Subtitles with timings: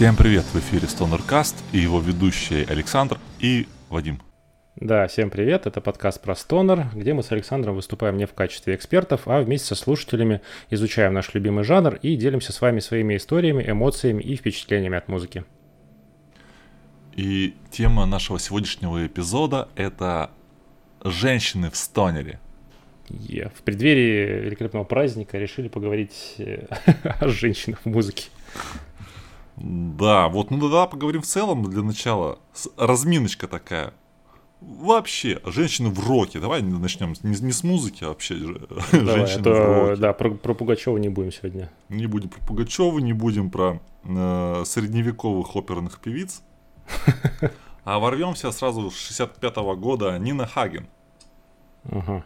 [0.00, 0.44] Всем привет!
[0.44, 4.22] В эфире Stonercast и его ведущие Александр и Вадим.
[4.76, 8.74] Да, всем привет, это подкаст про стонер, где мы с Александром выступаем не в качестве
[8.74, 10.40] экспертов, а вместе со слушателями
[10.70, 15.44] изучаем наш любимый жанр и делимся с вами своими историями, эмоциями и впечатлениями от музыки.
[17.14, 20.30] И тема нашего сегодняшнего эпизода— это
[21.04, 22.40] женщины в стонере.
[23.10, 23.52] Yeah.
[23.54, 26.68] В преддверии великолепного праздника решили поговорить э,
[27.20, 28.30] о женщинах в музыке.
[29.60, 32.38] Да, вот ну да, поговорим в целом для начала.
[32.76, 33.92] Разминочка такая.
[34.60, 36.40] Вообще, женщины в роке.
[36.40, 38.34] Давай начнем не, не с музыки, а вообще
[38.92, 40.00] Давай, женщины то, в роке.
[40.00, 41.70] Да, про, про Пугачева не будем сегодня.
[41.90, 46.42] Не будем про Пугачева, не будем про э, средневековых оперных певиц.
[47.82, 50.86] А ворвемся сразу с 65 -го года Нина Хаген.
[51.84, 52.24] Ага.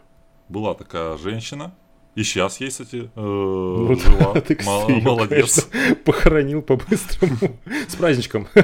[0.49, 1.73] Была такая женщина.
[2.15, 4.39] И сейчас есть, кстати, э, ну, жива.
[4.39, 5.65] Ты, кстати, ее, Молодец.
[5.65, 7.59] Конечно, похоронил по-быстрому.
[7.89, 8.47] С праздничком.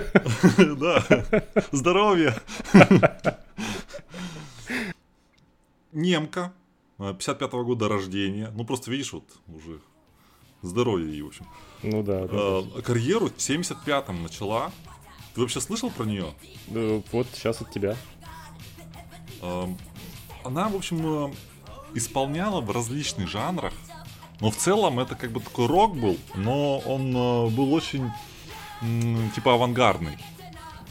[0.78, 1.04] Да.
[1.74, 2.34] Здоровья.
[5.92, 6.54] Немка.
[6.98, 8.52] 55-го года рождения.
[8.56, 9.82] Ну, просто видишь, вот уже
[10.62, 11.46] здоровье ей, в общем.
[11.84, 12.22] Ну да.
[12.22, 14.72] да, а, карьеру в 75-м начала.
[15.36, 16.34] Ты вообще слышал про нее?
[16.68, 17.98] Да, вот сейчас от тебя.
[19.42, 21.34] Она, в общем, э,
[21.94, 23.74] исполняла в различных жанрах.
[24.40, 28.12] Но в целом это как бы такой рок был, но он э, был очень
[29.36, 30.18] типа авангардный.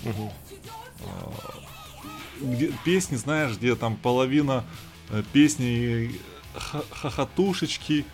[0.05, 0.33] Угу.
[2.41, 4.65] Где, песни, знаешь, где там половина
[5.11, 6.15] э, песни
[6.55, 8.05] хохотушечки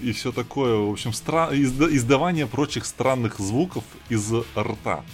[0.00, 0.76] и все такое.
[0.76, 1.50] В общем, стра...
[1.52, 5.04] издавание прочих странных звуков из рта.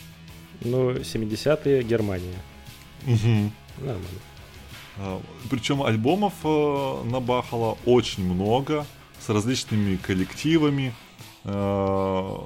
[0.61, 2.39] Ну, 70-е Германия.
[3.07, 3.53] Угу.
[3.79, 4.21] Нормально.
[4.99, 8.87] А, Причем альбомов э, набахало очень много,
[9.21, 10.95] с различными коллективами.
[11.45, 12.39] Э,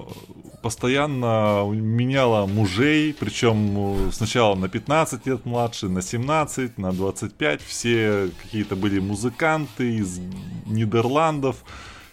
[0.62, 7.62] постоянно меняла мужей, причем э, сначала на 15 лет младше, на 17, на 25.
[7.62, 10.20] Все какие-то были музыканты из
[10.66, 11.64] Нидерландов.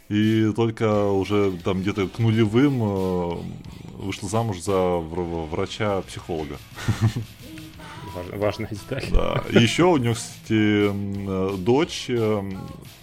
[0.10, 3.42] И только уже там где-то к нулевым
[3.98, 6.58] вышла замуж за врача-психолога.
[8.34, 9.04] важная деталь.
[9.12, 9.44] Да.
[9.50, 12.52] Еще у него, кстати, дочь, э,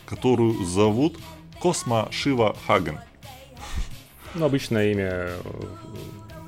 [0.07, 1.19] которую зовут
[1.61, 2.99] Космо Шива Хаген.
[4.35, 5.41] Ну, обычное имя э,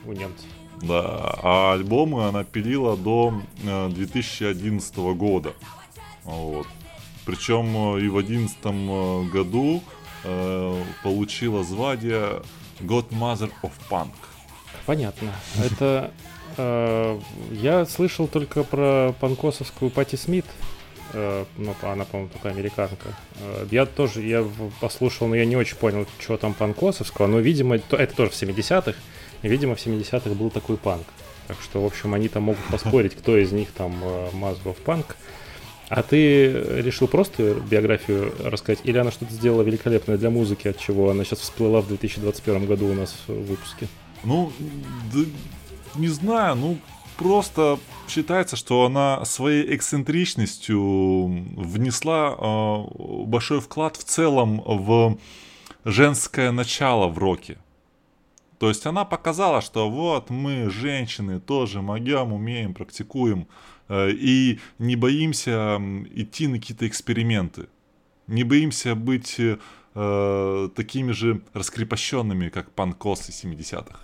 [0.04, 0.46] у немцев.
[0.82, 5.52] Да, а альбомы она пилила до 2011 э, года.
[6.24, 6.66] Вот.
[7.24, 9.82] Причем и в 2011 году
[10.24, 12.42] э, получила звание
[12.80, 14.12] Godmother of Punk.
[14.84, 15.32] Понятно.
[15.64, 20.46] Это Э, я слышал только про панкосовскую Пати Смит.
[21.12, 23.14] Э, ну, она, по-моему, такая американка.
[23.40, 24.44] Э, я тоже, я
[24.80, 27.26] послушал, но я не очень понял, что там панкосовского.
[27.26, 28.94] Но, видимо, это тоже в 70-х.
[29.42, 31.06] И, видимо, в 70-х был такой панк.
[31.46, 33.94] Так что, в общем, они там могут поспорить, кто из них там
[34.32, 35.16] Мазлов панк.
[35.88, 36.50] А ты
[36.82, 38.80] решил просто биографию рассказать?
[38.82, 42.88] Или она что-то сделала великолепное для музыки, от чего она сейчас всплыла в 2021 году
[42.88, 43.86] у нас в выпуске?
[44.24, 44.52] Ну,
[45.98, 46.78] не знаю, ну
[47.16, 51.26] просто считается, что она своей эксцентричностью
[51.56, 52.84] внесла э,
[53.24, 55.18] большой вклад в целом в
[55.84, 57.58] женское начало в роке.
[58.58, 63.48] То есть она показала, что вот мы, женщины, тоже могем, умеем, практикуем
[63.88, 65.78] э, и не боимся
[66.14, 67.68] идти на какие-то эксперименты.
[68.26, 74.00] Не боимся быть э, такими же раскрепощенными, как панкосы 70-х.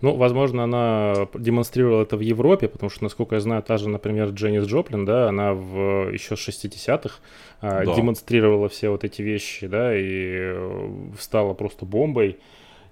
[0.00, 4.28] Ну, возможно, она демонстрировала это в Европе, потому что, насколько я знаю, та же, например,
[4.30, 7.16] Дженнис Джоплин, да, она в еще с 60-х
[7.60, 7.94] а, да.
[7.94, 12.38] демонстрировала все вот эти вещи, да, и э, стала просто бомбой.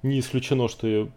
[0.03, 1.09] Не исключено, что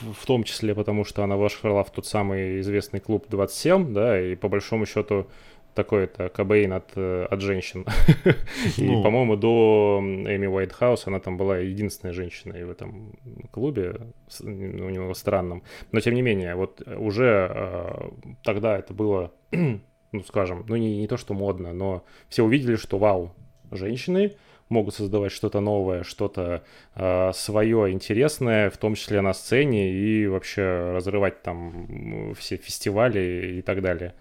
[0.00, 4.34] в том числе потому, что она вошла в тот самый известный клуб 27, да, и
[4.34, 5.26] по большому счету
[5.74, 7.86] такой это Кобейн от, э, от женщин.
[8.76, 9.02] И, ну.
[9.02, 13.12] по-моему, до Эми Уайтхаус она там была единственной женщиной в этом
[13.50, 13.94] клубе,
[14.40, 15.62] у него странном.
[15.92, 18.10] Но, тем не менее, вот уже э,
[18.42, 22.98] тогда это было, ну, скажем, ну, не, не то, что модно, но все увидели, что
[22.98, 23.34] вау,
[23.70, 24.36] женщины
[24.68, 26.62] могут создавать что-то новое, что-то
[26.94, 33.62] э, свое интересное, в том числе на сцене, и вообще разрывать там все фестивали и
[33.62, 34.14] так далее.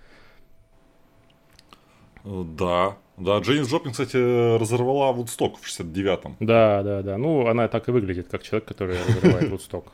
[2.27, 4.17] Да, да, Джейнс Джоплин, кстати,
[4.57, 6.35] разорвала Вудсток в 69-м.
[6.39, 7.17] Да, да, да.
[7.17, 9.91] Ну, она так и выглядит, как человек, который разрывает Вудсток.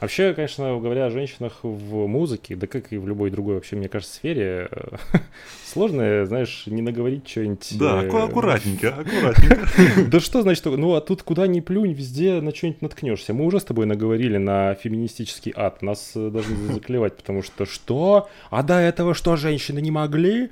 [0.00, 3.88] Вообще, конечно, говоря о женщинах в музыке, да как и в любой другой вообще, мне
[3.88, 4.68] кажется, сфере,
[5.66, 7.76] сложно, знаешь, не наговорить что-нибудь...
[7.78, 9.68] Да, э, аккуратненько, аккуратненько.
[10.08, 13.34] Да что значит, ну а тут куда ни плюнь, везде на что-нибудь наткнешься.
[13.34, 18.28] Мы уже с тобой наговорили на феминистический ад, нас э, должны заклевать, потому что что?
[18.50, 20.50] А до этого что, женщины не могли?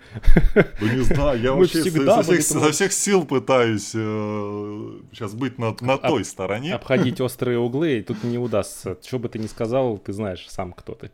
[0.80, 6.74] Ну не знаю, я вообще со всех сил пытаюсь сейчас э, быть на той стороне.
[6.74, 8.96] Обходить острые углы, и тут не удастся.
[9.06, 11.10] Что бы ты ни сказал, ты знаешь сам, кто ты.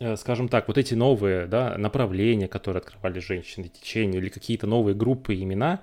[0.00, 4.94] Э, скажем так, вот эти новые да, направления, которые открывали женщины, течения или какие-то новые
[4.94, 5.80] группы, имена,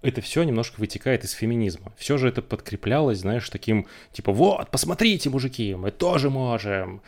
[0.00, 1.92] это все немножко вытекает из феминизма.
[1.96, 7.02] Все же это подкреплялось, знаешь, таким, типа, вот, посмотрите, мужики, мы тоже можем.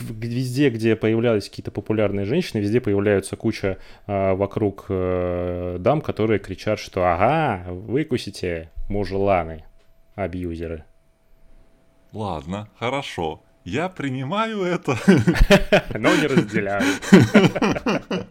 [0.00, 6.78] Везде, где появлялись какие-то популярные женщины, везде появляются куча э, вокруг э, дам, которые кричат,
[6.78, 9.64] что ага, выкусите мужеланы,
[10.14, 10.84] абьюзеры.
[12.12, 13.42] Ладно, хорошо.
[13.66, 14.96] Я принимаю это.
[15.98, 16.84] Но не разделяю.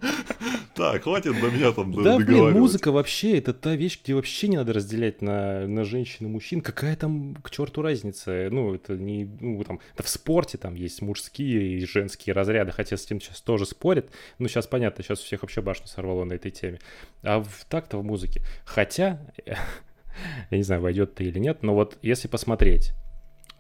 [0.76, 4.58] Так, хватит до меня там Да, блин, музыка вообще, это та вещь, где вообще не
[4.58, 6.60] надо разделять на, на женщин и мужчин.
[6.60, 8.50] Какая там, к черту, разница?
[8.52, 12.98] Ну, это не, ну, там, это в спорте там есть мужские и женские разряды, хотя
[12.98, 14.10] с тем сейчас тоже спорят.
[14.38, 16.80] Ну, сейчас понятно, сейчас у всех вообще башню сорвало на этой теме.
[17.24, 18.42] А в, так-то в музыке.
[18.66, 22.92] Хотя, я не знаю, войдет это или нет, но вот если посмотреть,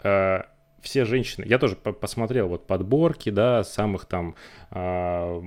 [0.03, 0.41] э,
[0.81, 4.35] все женщины, я тоже посмотрел вот подборки, да, самых там
[4.71, 5.41] э,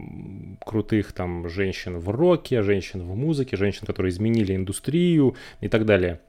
[0.64, 6.20] крутых там женщин в роке, женщин в музыке, женщин, которые изменили индустрию и так далее.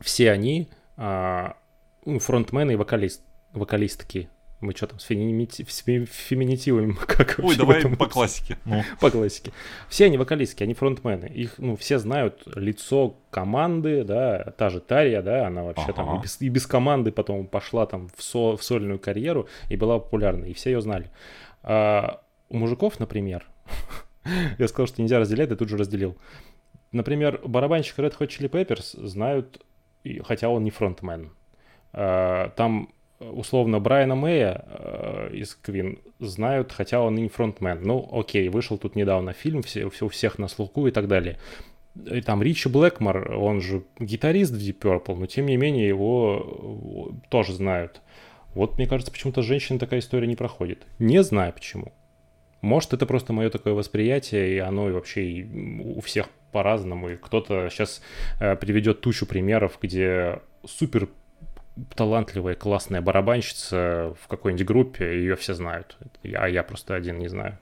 [0.00, 1.48] Все они э,
[2.04, 4.28] фронтмены и вокалист, вокалистки
[4.60, 5.64] мы что там с, феминити...
[5.68, 6.92] с феминитивами?
[7.06, 8.58] Как Ой, давай по классике.
[8.64, 8.82] Ну.
[9.00, 9.52] По классике.
[9.88, 11.26] Все они вокалистки, они фронтмены.
[11.26, 15.92] Их, ну, все знают лицо команды, да, та же Тария, да, она вообще ага.
[15.92, 19.76] там и без, и без команды потом пошла там в, со, в сольную карьеру и
[19.76, 21.10] была популярна, и все ее знали.
[21.62, 23.46] А у мужиков, например,
[24.58, 26.16] я сказал, что нельзя разделять, я тут же разделил.
[26.92, 29.62] Например, барабанщик Red Hot Chili Peppers знают,
[30.24, 31.32] хотя он не фронтмен.
[31.92, 32.90] А, там
[33.20, 37.82] условно Брайана Мэя э, из Квин знают, хотя он и не фронтмен.
[37.82, 41.38] Ну, окей, вышел тут недавно фильм, все, все, у всех на слуху и так далее.
[41.94, 47.12] И там Ричи Блэкмор, он же гитарист в Deep Purple, но тем не менее его
[47.22, 48.02] э, тоже знают.
[48.54, 50.86] Вот, мне кажется, почему-то женщин такая история не проходит.
[50.98, 51.92] Не знаю почему.
[52.62, 57.10] Может, это просто мое такое восприятие, и оно и вообще и у всех по-разному.
[57.10, 58.02] И кто-то сейчас
[58.40, 61.08] э, приведет тучу примеров, где супер
[61.94, 65.98] талантливая, классная барабанщица в какой-нибудь группе, ее все знают.
[66.34, 67.58] А я просто один не знаю.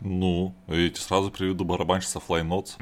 [0.00, 2.78] Ну, я тебе сразу приведу барабанщица Fly Notes.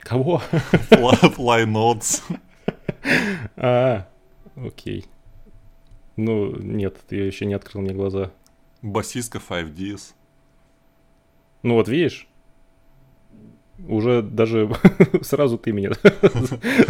[0.00, 0.42] Кого?
[0.90, 2.22] Fly, Fly Notes.
[3.56, 4.08] А,
[4.56, 5.06] окей.
[6.16, 8.30] Ну, нет, ты еще не открыл мне глаза.
[8.82, 10.14] Басистка 5Ds.
[11.62, 12.26] Ну вот видишь,
[13.88, 14.70] уже даже
[15.22, 15.92] сразу ты меня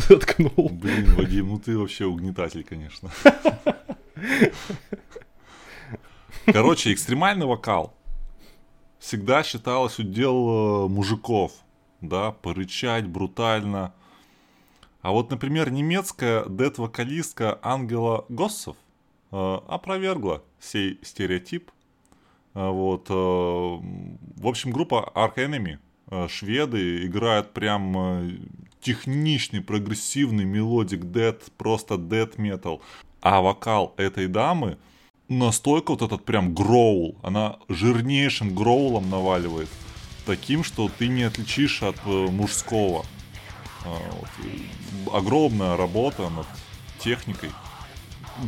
[0.08, 0.68] заткнул.
[0.68, 3.10] Блин, Вадим, ну ты вообще угнетатель, конечно.
[6.46, 7.94] Короче, экстремальный вокал
[8.98, 11.52] всегда считалось удел э, мужиков,
[12.00, 13.94] да, порычать брутально.
[15.02, 18.76] А вот, например, немецкая дед-вокалистка Ангела Госсов
[19.30, 21.70] э, опровергла сей стереотип.
[22.54, 25.78] Э, вот, э, в общем, группа Arch Enemy–
[26.28, 28.30] шведы играют прям э,
[28.80, 32.82] техничный, прогрессивный melodic death, просто death metal.
[33.20, 34.78] А вокал этой дамы
[35.28, 39.68] настолько вот этот прям growl, она жирнейшим growl ом наваливает.
[40.26, 43.04] Таким, что ты не отличишь от э, мужского.
[43.84, 45.14] Вот.
[45.14, 46.46] Огромная работа над
[46.98, 47.50] техникой.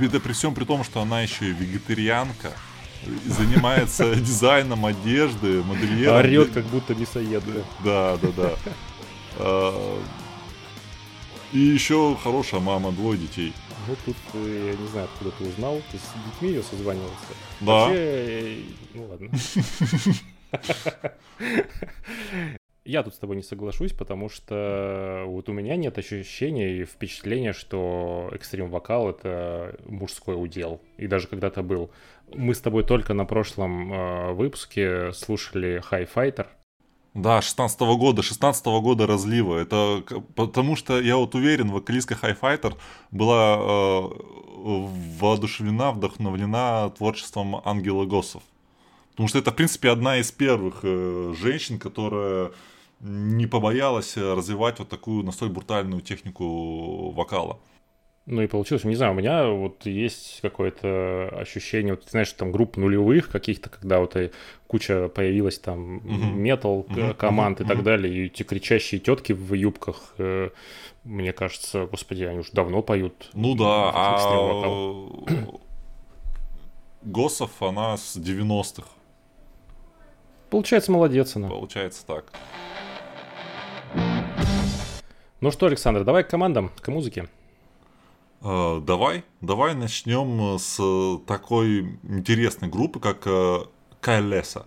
[0.00, 2.52] Это при всем при том, что она еще и вегетарианка
[3.26, 6.16] занимается дизайном одежды, модельером.
[6.16, 7.64] Орет, как будто мясоедка.
[7.84, 8.50] Да, да, да.
[9.38, 10.02] А,
[11.52, 13.52] и еще хорошая мама, двое детей.
[13.86, 17.14] Ну тут, э, я не знаю, откуда ты узнал, ты с детьми ее созванивался?
[17.60, 17.86] Да.
[17.86, 18.58] Вообще,
[18.94, 19.30] ну ладно.
[22.86, 27.54] Я тут с тобой не соглашусь, потому что вот у меня нет ощущения и впечатления,
[27.54, 30.82] что экстрим вокал это мужской удел.
[30.98, 31.90] И даже когда-то был.
[32.34, 36.46] Мы с тобой только на прошлом э, выпуске слушали High Fighter.
[37.14, 39.56] Да, 16 -го года, 16 -го года разлива.
[39.56, 40.02] Это
[40.34, 42.74] потому что я вот уверен, вокалистка High Fighter
[43.10, 44.02] была э,
[45.20, 48.42] воодушевлена, вдохновлена творчеством Ангела Госов.
[49.12, 52.50] Потому что это, в принципе, одна из первых э, женщин, которая
[53.04, 57.60] не побоялась развивать вот такую настолько брутальную технику вокала.
[58.26, 62.78] Ну и получилось, не знаю, у меня вот есть какое-то ощущение, вот, знаешь, там групп
[62.78, 64.30] нулевых каких-то, когда вот и
[64.66, 66.00] куча появилась там
[66.42, 67.12] метал uh-huh.
[67.14, 67.64] команд uh-huh.
[67.64, 70.48] и так далее, и эти кричащие тетки в юбках, э,
[71.04, 73.28] мне кажется, господи, они уже давно поют.
[73.34, 75.06] Ну да, а
[77.02, 78.88] Госов она с 90-х.
[80.48, 81.48] Получается, молодец она.
[81.48, 82.32] Получается так.
[85.44, 87.28] Ну что, Александр, давай к командам, к музыке.
[88.40, 93.28] Uh, давай, давай начнем с такой интересной группы, как
[94.00, 94.64] Кайлеса.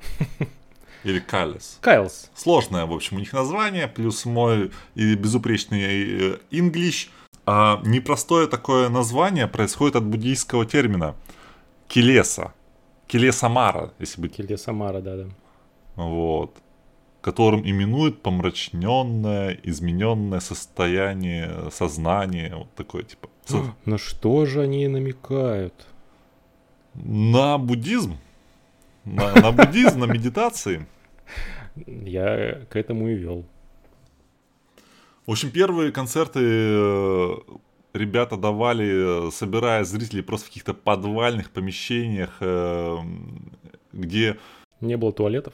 [1.03, 1.79] Или Кайлес.
[1.81, 2.29] Кайлс.
[2.35, 7.09] Сложное, в общем, у них название, плюс мой и безупречный English.
[7.47, 11.15] А непростое такое название происходит от буддийского термина
[11.87, 12.53] Келеса.
[13.07, 14.35] Келесамара, если быть.
[14.35, 15.25] Келесамара, да-да.
[15.95, 16.55] Вот
[17.27, 23.27] которым именуют помрачненное, измененное состояние сознания, вот такое типа.
[23.83, 25.73] На что же они намекают?
[26.93, 28.15] На буддизм.
[29.03, 30.87] На, на буддизм, на медитации.
[31.85, 33.43] Я к этому и вел.
[35.25, 37.35] В общем, первые концерты э,
[37.93, 42.97] ребята давали, собирая зрителей просто в каких-то подвальных помещениях, э,
[43.91, 44.37] где...
[44.79, 45.53] Не было туалетов?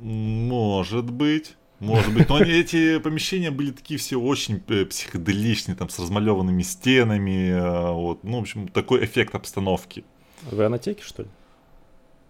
[0.00, 1.56] Может быть.
[1.80, 6.62] Может быть, но они, эти помещения были такие все очень э, психоделичные, там, с размалеванными
[6.62, 10.04] стенами, э, вот, ну, в общем, такой эффект обстановки.
[10.50, 11.28] Вы анатеки, что ли?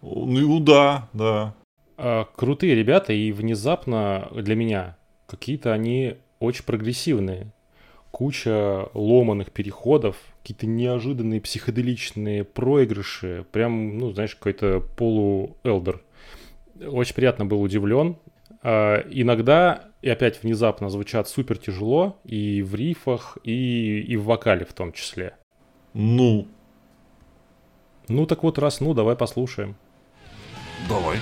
[0.02, 1.54] Ну, да, да.
[1.96, 7.52] А, крутые ребята, и внезапно для меня какие-то они очень прогрессивные.
[8.10, 16.02] Куча ломаных переходов, какие-то неожиданные психоделичные проигрыши, прям, ну, знаешь, какой-то полу-элдер
[16.80, 18.16] очень приятно был удивлен.
[18.62, 24.64] А, иногда, и опять внезапно, звучат супер тяжело и в рифах, и, и в вокале
[24.64, 25.36] в том числе.
[25.94, 26.48] Ну?
[28.08, 29.76] Ну так вот, раз ну, давай послушаем.
[30.88, 31.18] Давай.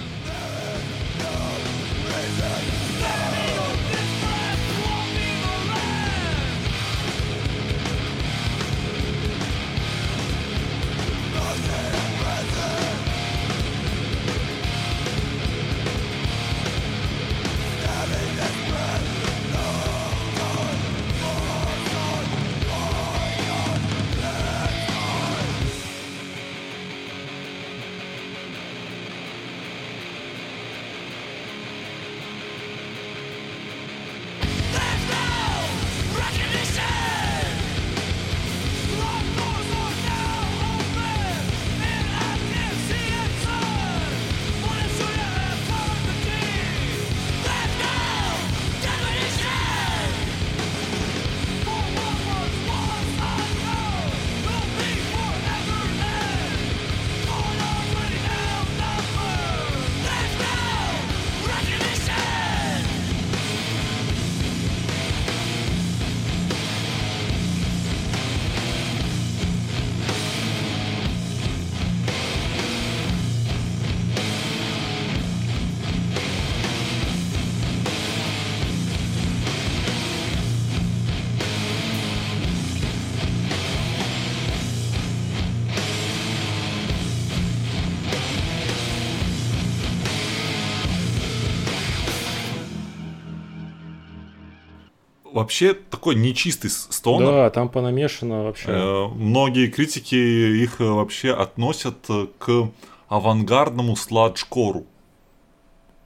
[95.37, 97.27] Вообще такой нечистый стонер.
[97.27, 98.69] Да, там понамешано вообще.
[98.69, 101.99] Э, многие критики их вообще относят
[102.39, 102.71] к
[103.09, 104.87] авангардному сладжкору.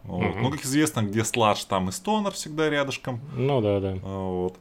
[0.02, 0.22] Вот.
[0.22, 3.20] mm Ну, как известно, где сладж, там и стонер всегда рядышком.
[3.36, 3.94] Ну да, да.
[4.02, 4.56] Вот.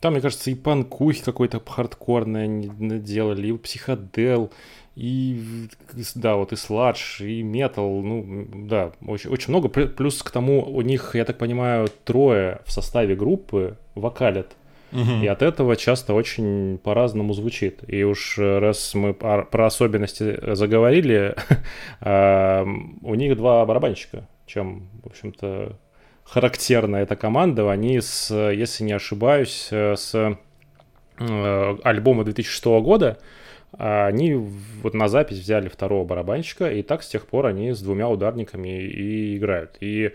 [0.00, 4.52] Там, мне кажется, и панкухи какой-то хардкорный делали, и психодел,
[4.96, 5.68] и
[6.14, 9.68] да, вот и сладж, и метал, ну да, очень, очень много.
[9.68, 14.52] Плюс к тому у них, я так понимаю, трое в составе группы вокалят.
[14.92, 15.22] Угу.
[15.22, 17.80] И от этого часто очень по-разному звучит.
[17.88, 21.34] И уж раз мы про особенности заговорили,
[22.00, 25.76] у них два барабанщика, чем, в общем-то,
[26.22, 27.68] характерна эта команда.
[27.70, 30.36] Они, с, если не ошибаюсь, с
[31.18, 33.18] э, альбома 2006 года
[33.78, 38.08] они вот на запись взяли второго барабанщика, и так с тех пор они с двумя
[38.08, 39.76] ударниками и играют.
[39.80, 40.12] И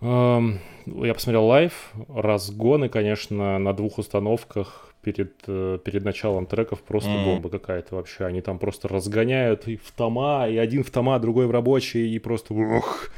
[0.00, 0.40] э,
[0.86, 7.24] я посмотрел live, разгоны, конечно, на двух установках перед, э, перед началом треков просто mm.
[7.24, 8.24] бомба какая-то вообще.
[8.24, 12.18] Они там просто разгоняют и в тома, и один в тома, другой в рабочий, и
[12.18, 13.10] просто ух,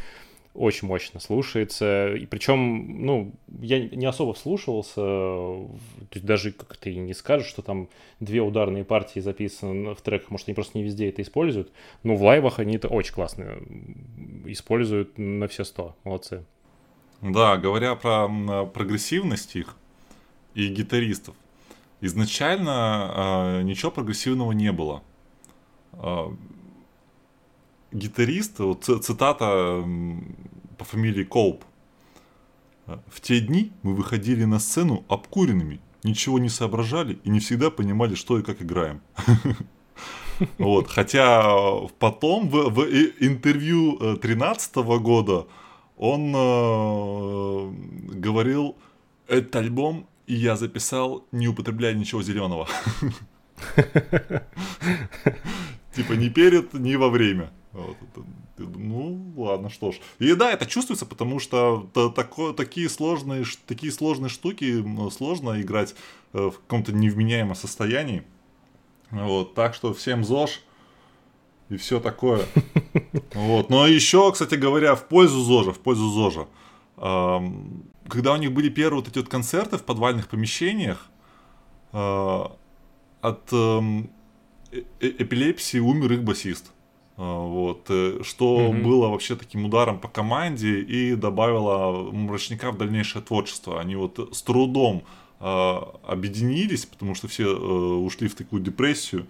[0.55, 2.15] очень мощно слушается.
[2.15, 5.69] И причем, ну, я не особо вслушивался, то
[6.13, 7.89] есть даже как ты не скажешь, что там
[8.19, 12.23] две ударные партии записаны в треках, может, они просто не везде это используют, но в
[12.23, 13.59] лайвах они это очень классно
[14.47, 15.97] используют на все сто.
[16.05, 16.45] Молодцы.
[17.21, 18.29] Да, говоря про
[18.67, 19.77] прогрессивность их
[20.55, 21.37] и гитаристов,
[22.01, 25.03] изначально э, ничего прогрессивного не было.
[25.93, 26.29] Э,
[27.93, 29.85] гитарист, вот цитата
[30.79, 31.65] по фамилии Коуп.
[32.87, 38.15] В те дни мы выходили на сцену обкуренными, ничего не соображали и не всегда понимали,
[38.15, 39.01] что и как играем.
[40.57, 41.43] Вот, хотя
[41.99, 42.81] потом в, в
[43.21, 45.47] интервью 13 года
[45.99, 47.73] он э,
[48.15, 48.75] говорил,
[49.29, 52.69] этот альбом и я записал, не употребляя ничего зеленого.
[55.93, 57.51] Типа ни перед, ни во время.
[57.73, 58.25] Вот, это,
[58.59, 59.97] ну, ладно, что ж.
[60.19, 65.95] И да, это чувствуется, потому что такое, такие, сложные, такие сложные штуки сложно играть
[66.33, 68.25] э, в каком-то невменяемом состоянии.
[69.11, 70.63] Вот, так что всем ЗОЖ
[71.69, 72.45] и все такое.
[73.35, 73.71] Вот.
[73.71, 76.49] Но еще, кстати говоря, в пользу ЗОЖа, в пользу ЗОЖа.
[76.97, 81.07] Когда у них были первые вот эти вот концерты в подвальных помещениях,
[81.93, 82.45] э,
[83.21, 84.11] от эм,
[84.73, 86.73] э, эпилепсии умер их басист.
[87.23, 88.83] А, вот, э, что mm-hmm.
[88.83, 93.79] было вообще таким ударом по команде и добавило мрачника в дальнейшее творчество.
[93.79, 95.05] Они вот с трудом
[95.39, 99.27] э, объединились, потому что все э, ушли в такую депрессию.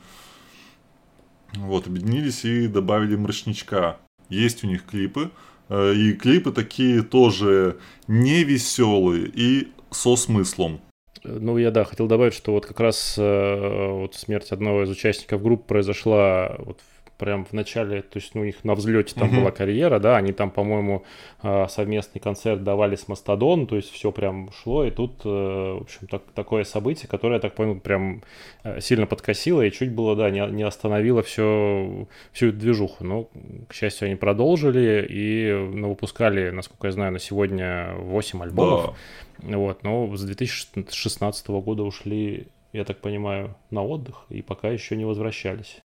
[1.54, 3.96] Вот, объединились и добавили мрачничка.
[4.28, 5.32] Есть у них клипы,
[5.68, 10.80] э, и клипы такие тоже не веселые и со смыслом.
[11.24, 15.42] Ну, я, да, хотел добавить, что вот как раз э, вот смерть одного из участников
[15.42, 16.78] группы произошла вот
[17.20, 19.40] прям в начале, то есть ну, у них на взлете там mm-hmm.
[19.40, 21.04] была карьера, да, они там, по-моему,
[21.42, 25.82] а, совместный концерт давали с Мастодон, то есть все прям шло, и тут, э, в
[25.82, 28.22] общем, так, такое событие, которое, я так понял, прям
[28.64, 33.04] э, сильно подкосило и чуть было, да, не, не остановило все, всю эту движуху.
[33.04, 33.28] Но,
[33.68, 38.96] к счастью, они продолжили и ну, выпускали, насколько я знаю, на сегодня 8 альбомов.
[39.38, 39.58] Да.
[39.58, 45.04] Вот, но с 2016 года ушли я так понимаю, на отдых и пока еще не
[45.04, 45.80] возвращались.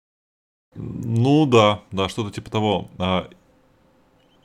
[0.74, 2.88] Ну да, да, что-то типа того.
[2.98, 3.28] А,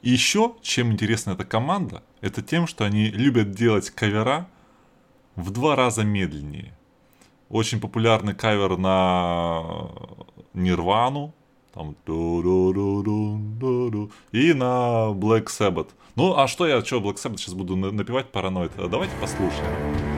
[0.02, 4.48] еще, чем интересна эта команда, это тем, что они любят делать кавера
[5.36, 6.74] в два раза медленнее.
[7.50, 9.90] Очень популярный кавер на
[10.54, 11.34] Нирвану,
[11.74, 11.96] там
[14.32, 15.90] и на Black Sabbath.
[16.16, 18.72] Ну, а что я, что Black Sabbath сейчас буду напевать параноид?
[18.90, 20.15] Давайте послушаем.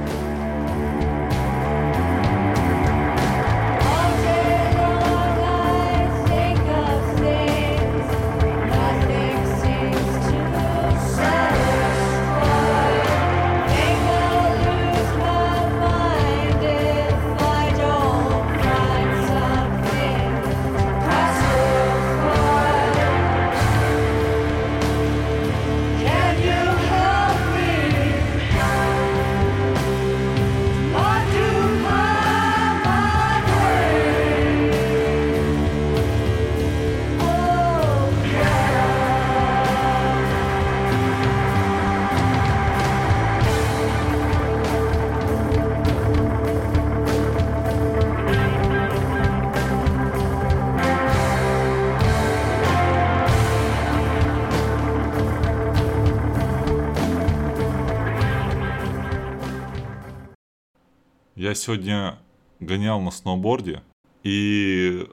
[61.67, 62.17] Сегодня
[62.61, 63.83] гонял на сноуборде
[64.23, 65.05] и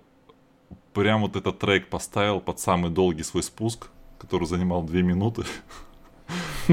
[0.92, 3.88] прям вот этот трек поставил под самый долгий свой спуск,
[4.18, 5.44] который занимал две минуты.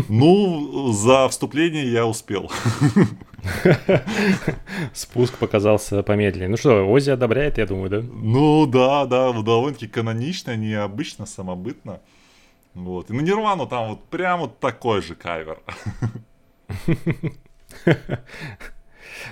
[0.08, 2.50] Ну, за вступление я успел.
[4.94, 6.48] Спуск показался помедленнее.
[6.48, 8.02] Ну что, Ози одобряет, я думаю, да?
[8.02, 12.00] Ну да, да, довольно-таки канонично, необычно, самобытно.
[12.74, 13.10] Вот.
[13.10, 15.60] И на Нирвану там вот прям вот такой же кавер.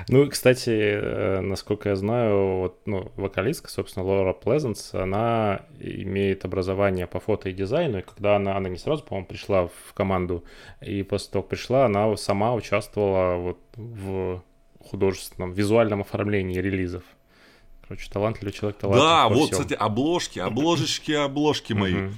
[0.08, 7.08] Ну, кстати, э, насколько я знаю, вот, ну, вокалистка, собственно, Лора Плезенс, она имеет образование
[7.08, 10.44] по фото и дизайну, и когда она, она не сразу, по-моему, пришла в команду,
[10.82, 14.42] и после того, как пришла, она сама участвовала вот в
[14.80, 17.04] художественном, визуальном оформлении релизов.
[17.88, 19.64] Короче, талантливый человек, талантливый Да, вот, всем.
[19.64, 22.10] кстати, обложки, обложечки, обложки мои.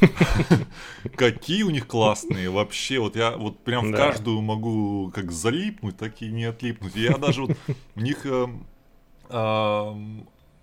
[1.16, 2.98] Какие у них классные вообще.
[2.98, 6.96] Вот я вот прям в каждую могу как залипнуть, так и не отлипнуть.
[6.96, 7.56] Я даже вот
[7.94, 8.66] у них эм,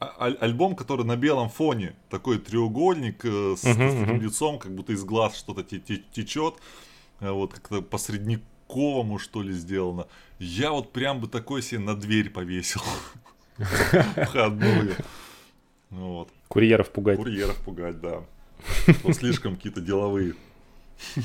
[0.01, 5.03] а- альбом, который на белом фоне, такой треугольник э, с, таким лицом, как будто из
[5.03, 6.55] глаз что-то течет,
[7.19, 10.07] э, вот как-то посредниковому что ли сделано.
[10.39, 12.81] Я вот прям бы такой себе на дверь повесил.
[14.25, 14.95] Входную.
[15.91, 16.29] Вот.
[16.47, 17.17] Курьеров пугать.
[17.17, 18.23] Курьеров пугать, да.
[19.03, 20.35] Вот слишком какие-то деловые.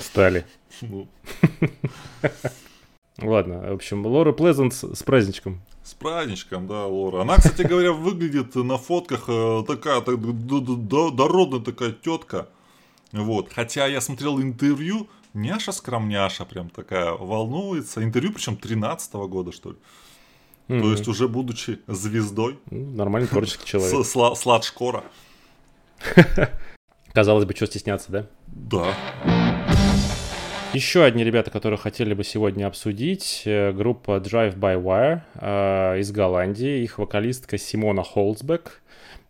[0.01, 0.45] Стали.
[0.81, 1.09] Ну.
[3.19, 5.61] Ладно, в общем, Лора Плезант с праздничком.
[5.83, 7.23] С праздничком, да, Лора.
[7.23, 12.49] Она, кстати говоря, выглядит на фотках э, такая так, дородная такая тетка.
[13.13, 13.53] Вот.
[13.53, 18.03] Хотя я смотрел интервью, няша скромняша прям такая, волнуется.
[18.03, 19.77] Интервью причем 13 -го года, что ли.
[20.69, 20.81] Mm-hmm.
[20.81, 22.59] То есть уже будучи звездой.
[22.71, 24.05] Нормальный творческий человек.
[24.37, 25.05] Слад Шкора.
[27.17, 28.27] Казалось бы, что стесняться, да?
[28.47, 28.95] Да.
[30.75, 36.13] Еще одни ребята, которые хотели бы сегодня обсудить, э, группа Drive by Wire э, из
[36.13, 38.83] Голландии, их вокалистка Симона Холцбек.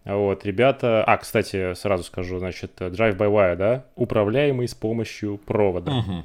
[0.05, 1.05] Вот, ребята...
[1.05, 5.93] А, кстати, сразу скажу, значит, Drive by Wire, да, управляемый с помощью провода.
[5.93, 6.25] Угу.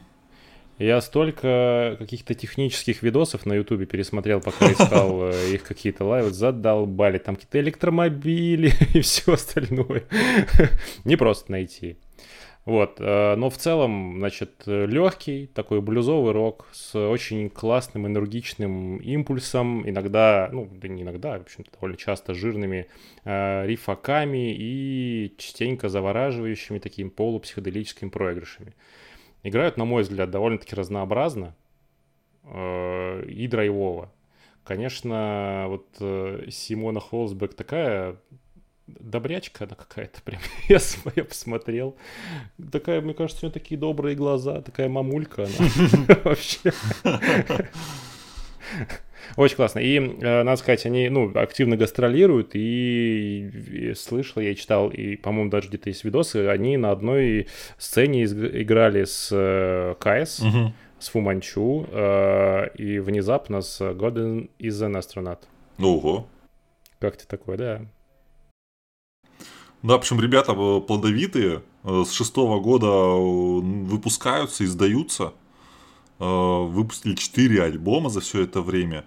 [0.81, 7.19] Я столько каких-то технических видосов на Ютубе пересмотрел, пока искал э, их какие-то лайвы, задолбали.
[7.19, 10.05] Там какие-то электромобили и все остальное.
[11.05, 11.97] Не просто найти.
[12.65, 19.87] Вот, э, но в целом, значит, легкий, такой блюзовый рок с очень классным энергичным импульсом,
[19.87, 22.87] иногда, ну, да не иногда, в общем-то, довольно часто жирными
[23.23, 28.73] э, рифаками и частенько завораживающими такими полупсиходелическими проигрышами.
[29.43, 31.55] Играют, на мой взгляд, довольно-таки разнообразно
[32.43, 34.11] э, и драйвово.
[34.63, 38.17] Конечно, вот э, Симона Холсбек такая
[38.99, 40.41] добрячка она какая-то прям.
[40.67, 40.79] я,
[41.15, 41.95] я посмотрел.
[42.71, 46.17] Такая, мне кажется, у нее такие добрые глаза, такая мамулька она.
[46.23, 46.73] Вообще.
[49.35, 49.79] Очень классно.
[49.79, 55.49] И, э, надо сказать, они ну, активно гастролируют, и, и слышал, я читал, и, по-моему,
[55.49, 60.73] даже где-то есть видосы, они на одной сцене играли с э, КС, угу.
[60.99, 65.39] с Фуманчу, э, и внезапно с Godin is an astronaut.
[65.79, 66.27] Ого.
[66.99, 67.81] Как тебе такое, да?
[69.81, 75.33] Да, в общем, ребята плодовитые, с шестого года выпускаются, издаются.
[76.23, 79.05] Выпустили четыре альбома за все это время.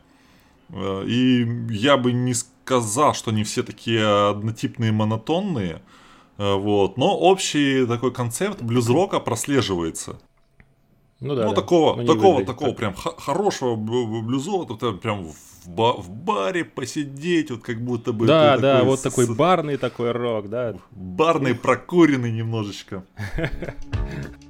[0.71, 5.83] Э, и я бы не сказал, что они все такие однотипные, монотонные.
[6.39, 6.97] Э, вот.
[6.97, 10.19] Но общий такой концепт блюз-рока прослеживается.
[11.21, 11.45] Ну да.
[11.45, 11.55] Ну, да.
[11.55, 12.79] такого, ну, такого, такого так.
[12.79, 18.27] прям хорошего блюзового, тут прям в, ба- в баре посидеть, вот как будто бы.
[18.27, 19.03] Да, да, такой вот с...
[19.03, 20.75] такой барный такой рок, да.
[20.91, 23.05] Барный, прокуренный немножечко.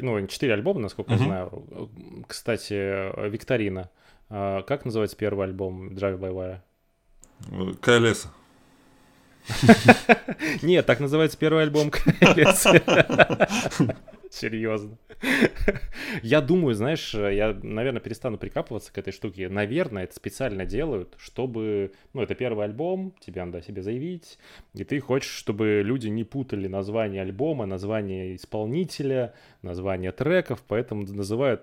[0.00, 1.18] ну, четыре альбома, насколько uh-huh.
[1.18, 1.90] я знаю.
[2.26, 3.90] Кстати, Викторина.
[4.28, 6.60] А, как называется первый альбом Drive by
[7.48, 7.76] Wire?
[7.80, 8.28] КЛС.
[10.62, 12.66] Нет, так называется первый альбом КЛС.
[14.30, 14.96] Серьезно.
[16.22, 19.48] Я думаю, знаешь, я, наверное, перестану прикапываться к этой штуке.
[19.48, 21.92] Наверное, это специально делают, чтобы...
[22.14, 24.38] Ну, это первый альбом, тебе надо себе заявить,
[24.74, 31.62] и ты хочешь, чтобы люди не путали название альбома, название исполнителя, название треков, поэтому называют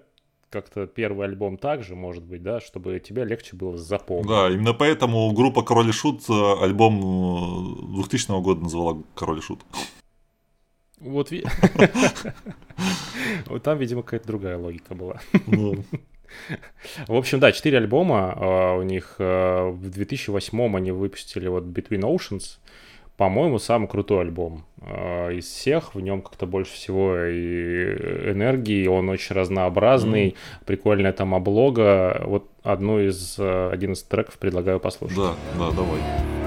[0.50, 4.28] как-то первый альбом также, может быть, да, чтобы тебе легче было запомнить.
[4.28, 9.42] Да, именно поэтому группа Король и Шут э, альбом 2000 э, года называла Король и
[9.42, 9.62] Шут.
[13.46, 15.20] Вот, там, видимо, какая-то другая логика была.
[15.48, 15.84] Ну.
[17.08, 19.16] В общем, да, четыре альбома uh, у них.
[19.18, 22.58] В 2008 они выпустили вот Between Oceans.
[23.18, 25.96] По-моему, самый крутой альбом uh, из всех.
[25.96, 28.88] В нем как-то больше всего и энергии.
[28.88, 30.30] Он очень разнообразный.
[30.30, 30.36] Mm.
[30.66, 32.22] Прикольная там облога.
[32.26, 35.18] Вот одну из, один из треков предлагаю послушать.
[35.18, 36.47] Да, да, давай.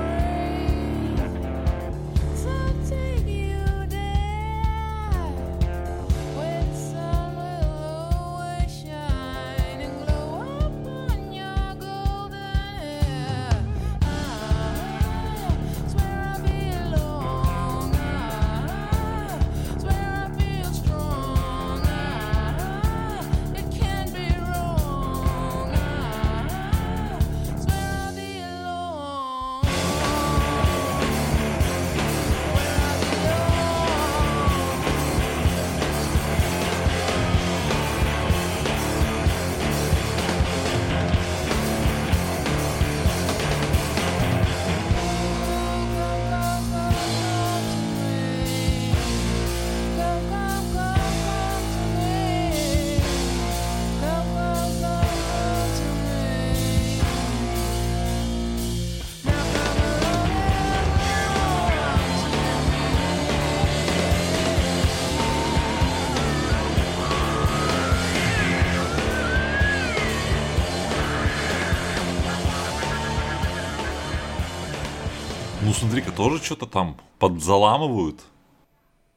[75.80, 78.20] Смотри-ка, тоже что-то там подзаламывают.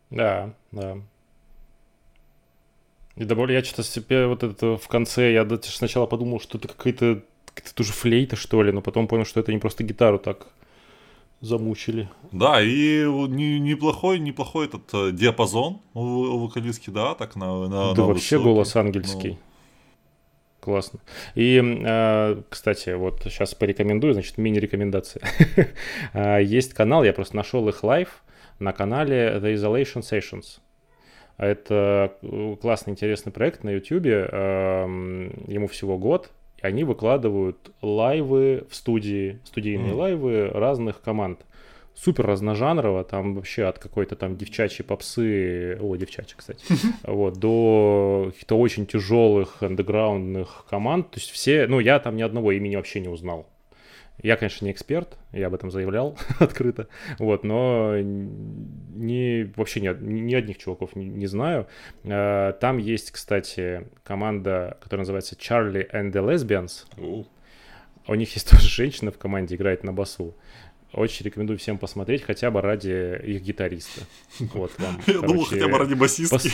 [0.10, 0.98] Да, да.
[3.16, 6.68] И да более я что-то себе вот это в конце, я сначала подумал, что это
[6.68, 7.24] какая-то
[7.56, 10.48] это тоже флейта, что ли, но потом понял, что это не просто гитару так
[11.42, 12.10] замучили.
[12.32, 17.94] Да, и не, неплохой, неплохой этот э, диапазон у, у вокалистки, да, так на, на
[17.94, 18.44] Да на вообще высокий.
[18.44, 19.32] голос ангельский.
[19.32, 19.38] Ну.
[20.64, 21.02] Классно.
[21.36, 25.22] И, э, кстати, вот сейчас порекомендую, значит, мини-рекомендация.
[26.14, 28.24] А, есть канал, я просто нашел их лайв
[28.60, 30.62] на канале The Isolation Sessions.
[31.38, 34.06] Это э, классный, интересный проект на YouTube.
[34.06, 39.96] Эм, ему всего год, они выкладывают лайвы в студии, студийные mm.
[39.96, 41.42] лайвы разных команд.
[41.96, 46.66] Супер разножанрово, там вообще от какой-то там девчачьей попсы, о, девчачьей, кстати,
[47.04, 51.12] вот, до каких-то очень тяжелых андеграундных команд.
[51.12, 53.48] То есть все, ну, я там ни одного имени вообще не узнал.
[54.22, 60.36] Я, конечно, не эксперт, я об этом заявлял открыто, вот, но не, вообще ни, ни
[60.36, 61.68] одних чуваков не, не знаю.
[62.06, 66.86] А, там есть, кстати, команда, которая называется Charlie and the Lesbians.
[68.06, 70.36] У них есть тоже женщина в команде, играет на басу.
[70.94, 74.02] Очень рекомендую всем посмотреть, хотя бы ради их гитариста.
[74.54, 74.98] Вот вам.
[75.08, 76.36] Я короче, думал, хотя бы ради басистки.
[76.36, 76.48] Пос...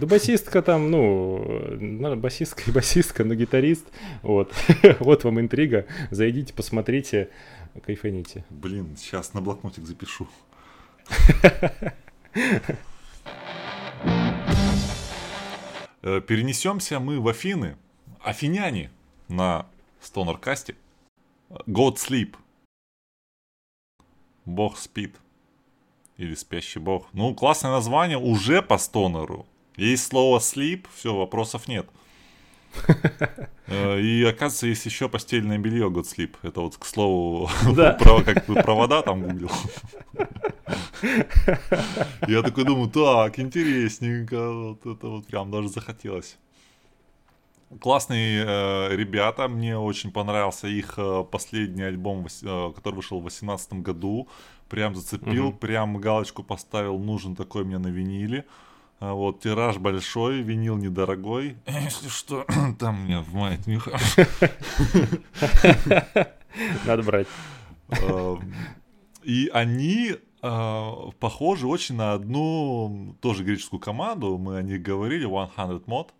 [0.00, 3.86] Да басистка там, ну, басистка и басистка, но гитарист.
[4.22, 4.52] Вот.
[5.00, 5.86] вот вам интрига.
[6.10, 7.28] Зайдите, посмотрите,
[7.84, 8.44] кайфаните.
[8.48, 10.28] Блин, сейчас на блокнотик запишу.
[16.04, 17.76] Э, перенесемся мы в Афины.
[18.22, 18.90] Афиняне
[19.28, 19.66] на
[20.00, 20.74] Стонеркасте.
[21.66, 22.34] God Sleep.
[24.44, 25.16] Бог спит.
[26.16, 27.08] Или спящий бог.
[27.12, 29.46] Ну, классное название уже по стонеру.
[29.76, 31.88] Есть слово sleep, все, вопросов нет.
[33.68, 36.34] Э, и оказывается, есть еще постельное белье God Sleep.
[36.42, 37.92] Это вот, к слову, да.
[38.00, 39.50] про, как провода там гуглил.
[42.26, 44.52] Я такой думаю, так, интересненько.
[44.52, 46.36] Вот это вот прям даже захотелось.
[47.80, 53.74] Классные э, ребята, мне очень понравился их э, последний альбом, э, который вышел в 2018
[53.74, 54.28] году.
[54.68, 55.58] Прям зацепил, угу.
[55.58, 58.44] прям галочку поставил, нужен такой мне на виниле.
[59.00, 61.56] А вот тираж большой, винил недорогой.
[61.66, 62.44] Если что,
[62.78, 63.98] там мне в мать Миха.
[66.84, 67.26] Надо брать.
[69.22, 74.36] И они а, похожи очень на одну тоже греческую команду.
[74.38, 76.12] Мы о них говорили, 100 мод.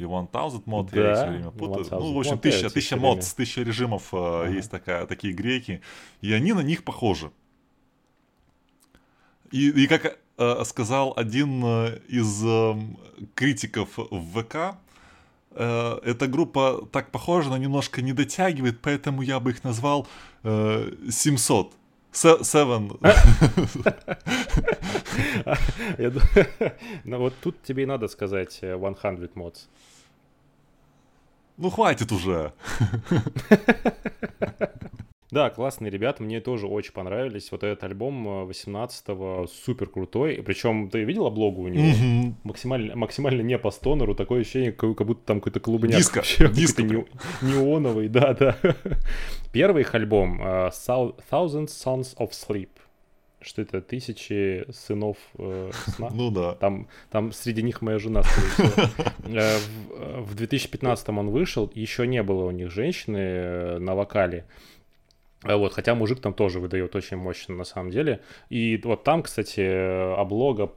[0.00, 1.86] И 1000 мод, да, я все время путаю.
[1.90, 4.52] Ну, в общем, тысяча, тысяча мод, тысяча режимов а, ага.
[4.52, 5.82] есть такая, такие греки.
[6.22, 7.30] И они на них похожи.
[9.50, 12.74] И, и как э, сказал один э, из э,
[13.34, 14.78] критиков в ВК,
[15.50, 20.06] э, эта группа так похожа, но немножко не дотягивает, поэтому я бы их назвал
[20.44, 21.74] э, 700.
[22.12, 22.98] Seven.
[27.04, 29.68] Ну вот тут тебе и надо сказать 100 э, mods.
[31.56, 32.52] Ну хватит уже.
[35.30, 37.52] Да, классные ребята, мне тоже очень понравились.
[37.52, 40.42] Вот этот альбом 18-го супер крутой.
[40.44, 41.84] Причем ты видел облогу у него?
[41.84, 42.32] Mm-hmm.
[42.42, 45.98] Максимально, максимально не по стонеру, такое ощущение, как, как будто там какой-то клубняк.
[45.98, 46.82] Диско, вообще, диско.
[46.82, 47.04] Не,
[47.42, 48.56] неоновый, да, да.
[49.52, 50.72] Первый их альбом uh,
[51.30, 52.70] Thousand Sons of Sleep
[53.40, 56.10] что это тысячи сынов э, сна.
[56.12, 56.54] Ну да.
[56.54, 58.22] Там, там среди них моя жена,
[59.24, 64.46] э, в, в 2015 он вышел, еще не было у них женщины э, на вокале.
[65.42, 68.20] А вот, хотя мужик там тоже выдает очень мощно на самом деле.
[68.50, 69.60] И вот там, кстати,
[70.18, 70.72] облога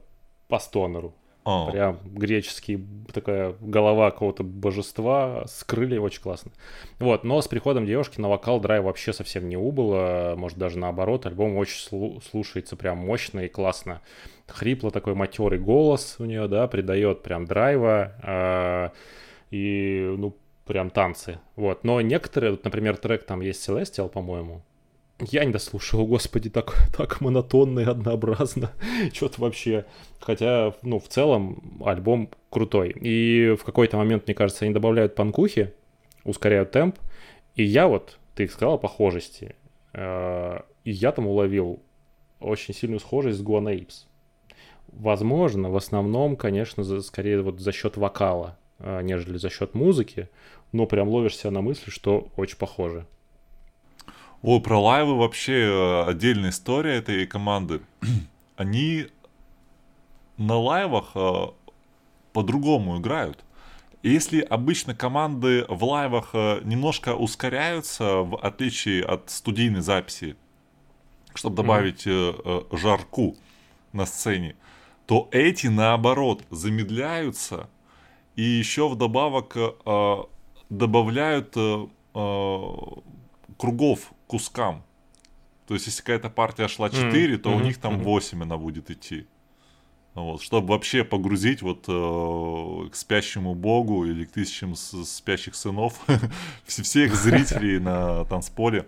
[0.48, 1.14] по стонеру.
[1.44, 1.70] Oh.
[1.70, 6.52] Прям греческий, такая голова какого-то божества с крыльями, очень классно.
[6.98, 11.26] Вот, но с приходом девушки на вокал драйв вообще совсем не убыло, может даже наоборот,
[11.26, 14.00] альбом очень слу- слушается прям мощно и классно.
[14.46, 18.12] Хрипло такой матерый голос у нее, да, придает прям драйва.
[18.22, 18.88] Э-
[19.50, 21.38] и, ну, прям танцы.
[21.54, 21.84] Вот.
[21.84, 24.62] Но некоторые, вот, например, трек там есть Celestial, по-моему.
[25.20, 28.72] Я не дослушал, господи, так, так монотонно и однообразно.
[29.12, 29.84] Что-то вообще.
[30.20, 32.90] Хотя, ну, в целом, альбом крутой.
[33.00, 35.72] И в какой-то момент, мне кажется, они добавляют панкухи,
[36.24, 36.98] ускоряют темп.
[37.54, 39.54] И я вот, ты сказал похожести.
[39.92, 41.80] Э, и я там уловил
[42.40, 44.06] очень сильную схожесть с Guana Apes.
[44.88, 48.56] Возможно, в основном, конечно, за, скорее вот за счет вокала.
[48.78, 50.28] А, нежели за счет музыки,
[50.72, 53.06] но прям ловишь себя на мысли, что очень похоже.
[54.46, 57.80] О, про лайвы вообще э, отдельная история этой команды.
[58.56, 59.06] Они
[60.36, 61.46] на лайвах э,
[62.34, 63.42] по-другому играют.
[64.02, 70.36] Если обычно команды в лайвах э, немножко ускоряются, в отличие от студийной записи,
[71.34, 72.76] чтобы добавить mm-hmm.
[72.76, 73.36] жарку
[73.94, 74.56] на сцене,
[75.06, 77.70] то эти наоборот замедляются
[78.36, 79.56] и еще вдобавок
[80.68, 81.56] добавляют
[83.56, 84.84] кругов кускам.
[85.66, 87.38] То есть, если какая-то партия шла 4, mm-hmm.
[87.38, 87.56] то mm-hmm.
[87.56, 89.26] у них там 8 она будет идти.
[90.14, 95.98] Вот, чтобы вообще погрузить вот э, к спящему богу или к тысячам спящих сынов
[96.66, 98.86] всех зрителей на танцполе.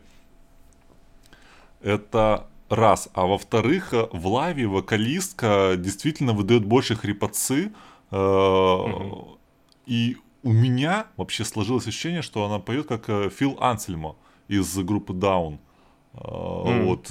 [1.80, 3.08] Это раз.
[3.12, 7.72] А во-вторых, э, в лаве вокалистка действительно выдает больше хрипотцы.
[8.12, 9.38] Э, mm-hmm.
[9.86, 14.14] И у меня вообще сложилось ощущение, что она поет как э, Фил Ансельмо
[14.48, 15.58] из группы Down.
[16.14, 16.84] Mm.
[16.84, 17.10] Вот.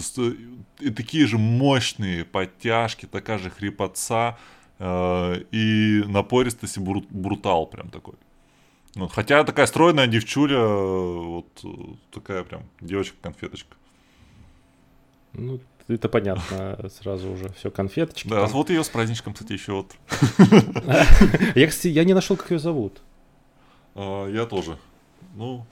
[0.80, 4.38] И такие же мощные подтяжки, такая же хрипотца
[4.80, 8.16] э, и напористость и брут, брутал прям такой.
[8.96, 9.12] Вот.
[9.12, 11.48] Хотя такая стройная девчуля, вот
[12.12, 13.76] такая прям девочка-конфеточка.
[15.34, 18.28] Ну, это понятно сразу уже, все конфеточки.
[18.28, 18.50] Да, там.
[18.52, 19.96] вот ее с праздничком, кстати, еще вот.
[21.56, 23.02] Я, кстати, я не нашел, как ее зовут.
[23.94, 24.78] А, я тоже.
[25.36, 25.66] Ну,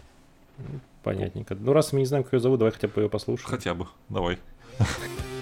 [1.03, 1.55] Понятненько.
[1.55, 3.49] Ну, раз мы не знаем, как ее зовут, давай хотя бы ее послушаем.
[3.49, 3.87] Хотя бы.
[4.09, 4.39] Давай.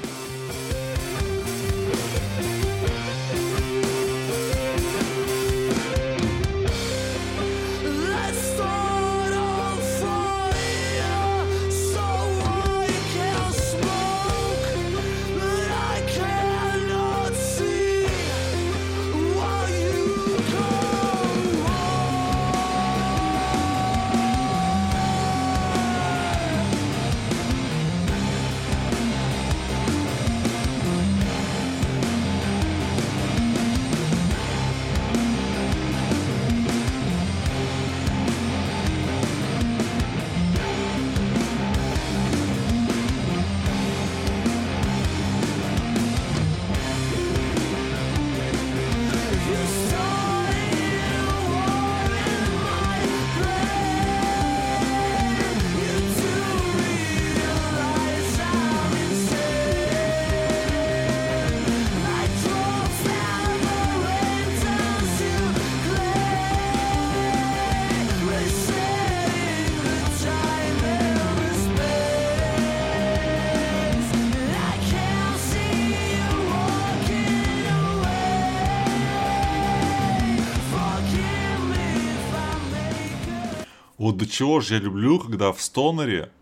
[84.11, 86.33] Вот до чего же я люблю, когда в стонере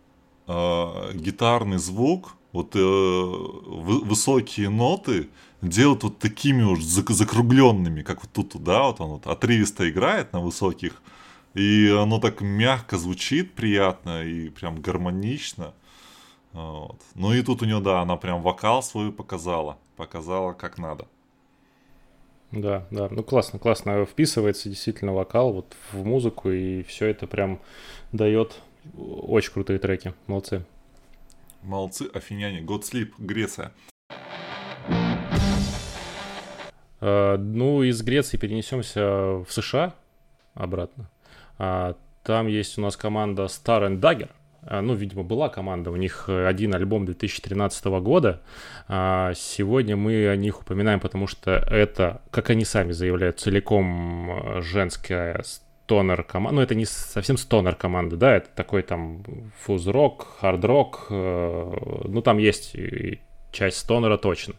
[0.48, 5.30] э, гитарный звук, вот э, высокие ноты
[5.62, 10.40] делают вот такими уж закругленными, как вот тут, да, вот он вот отрывисто играет на
[10.40, 11.04] высоких,
[11.54, 15.76] и оно так мягко звучит, приятно и прям гармонично.
[16.54, 17.00] Вот.
[17.14, 21.08] Ну и тут у нее, да, она прям вокал свой показала, показала как надо.
[22.52, 23.08] Да, да.
[23.12, 27.60] Ну классно, классно вписывается действительно вокал вот в музыку, и все это прям
[28.12, 28.60] дает
[28.96, 30.14] очень крутые треки.
[30.26, 30.66] Молодцы.
[31.62, 32.62] Молодцы, афиняне.
[32.62, 33.72] God Sleep, Греция.
[37.02, 39.94] Uh, ну, из Греции перенесемся в США
[40.54, 41.10] обратно.
[41.58, 44.30] Uh, там есть у нас команда Star and Dagger.
[44.64, 48.42] А, ну, видимо, была команда, у них э, один альбом 2013 года.
[48.88, 54.62] А, сегодня мы о них упоминаем, потому что это, как они сами заявляют, целиком э,
[54.62, 56.56] женская стонер команда.
[56.58, 59.24] Ну, это не совсем стонер команда, да, это такой там
[59.62, 61.08] фуз-рок, хард-рок.
[61.10, 62.76] Э, ну, там есть
[63.52, 64.56] часть стонера точно.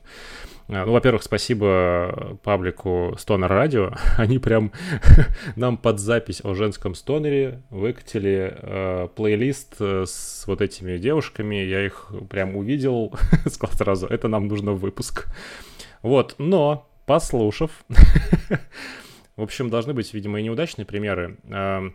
[0.70, 3.98] Ну, во-первых, спасибо паблику Stoner Radio.
[4.16, 4.70] Они прям
[5.56, 11.56] нам под запись о женском стонере выкатили э, плейлист э, с вот этими девушками.
[11.56, 13.12] Я их прям увидел,
[13.46, 15.26] сказал сразу, это нам нужно в выпуск.
[16.02, 17.84] Вот, но послушав,
[19.36, 21.36] в общем, должны быть, видимо, и неудачные примеры.
[21.50, 21.90] Э,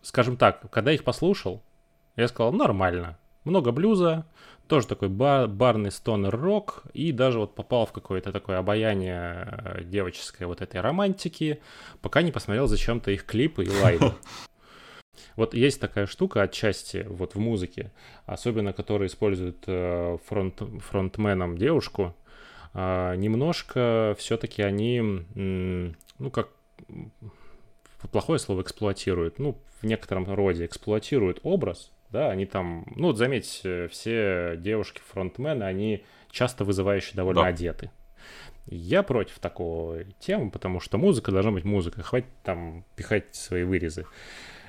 [0.00, 1.62] скажем так, когда их послушал,
[2.16, 3.18] я сказал, нормально.
[3.44, 4.24] Много блюза,
[4.72, 10.46] тоже такой бар, барный стонер-рок, и даже вот попал в какое-то такое обаяние э, девоческой
[10.46, 11.60] вот этой романтики,
[12.00, 14.14] пока не посмотрел зачем-то их клипы и лайвы.
[15.36, 17.92] Вот есть такая штука отчасти вот в музыке,
[18.24, 22.16] особенно которая использует э, фронт, фронтменом девушку,
[22.72, 26.48] э, немножко все-таки они, ну как
[28.10, 33.88] плохое слово эксплуатируют, ну в некотором роде эксплуатируют образ, да, они там, ну вот заметьте,
[33.88, 37.48] все девушки-фронтмены, они часто вызывающие довольно да.
[37.48, 37.90] одеты.
[38.66, 44.06] Я против такого темы, потому что музыка должна быть музыка, хватит там пихать свои вырезы.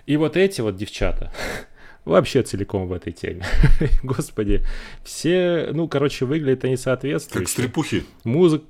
[0.05, 1.31] И вот эти вот девчата,
[2.05, 3.45] вообще целиком в этой теме.
[4.03, 4.65] Господи,
[5.03, 7.45] все, ну, короче, выглядят они соответствующе.
[7.45, 8.05] Как стрипухи.
[8.23, 8.65] Музыка,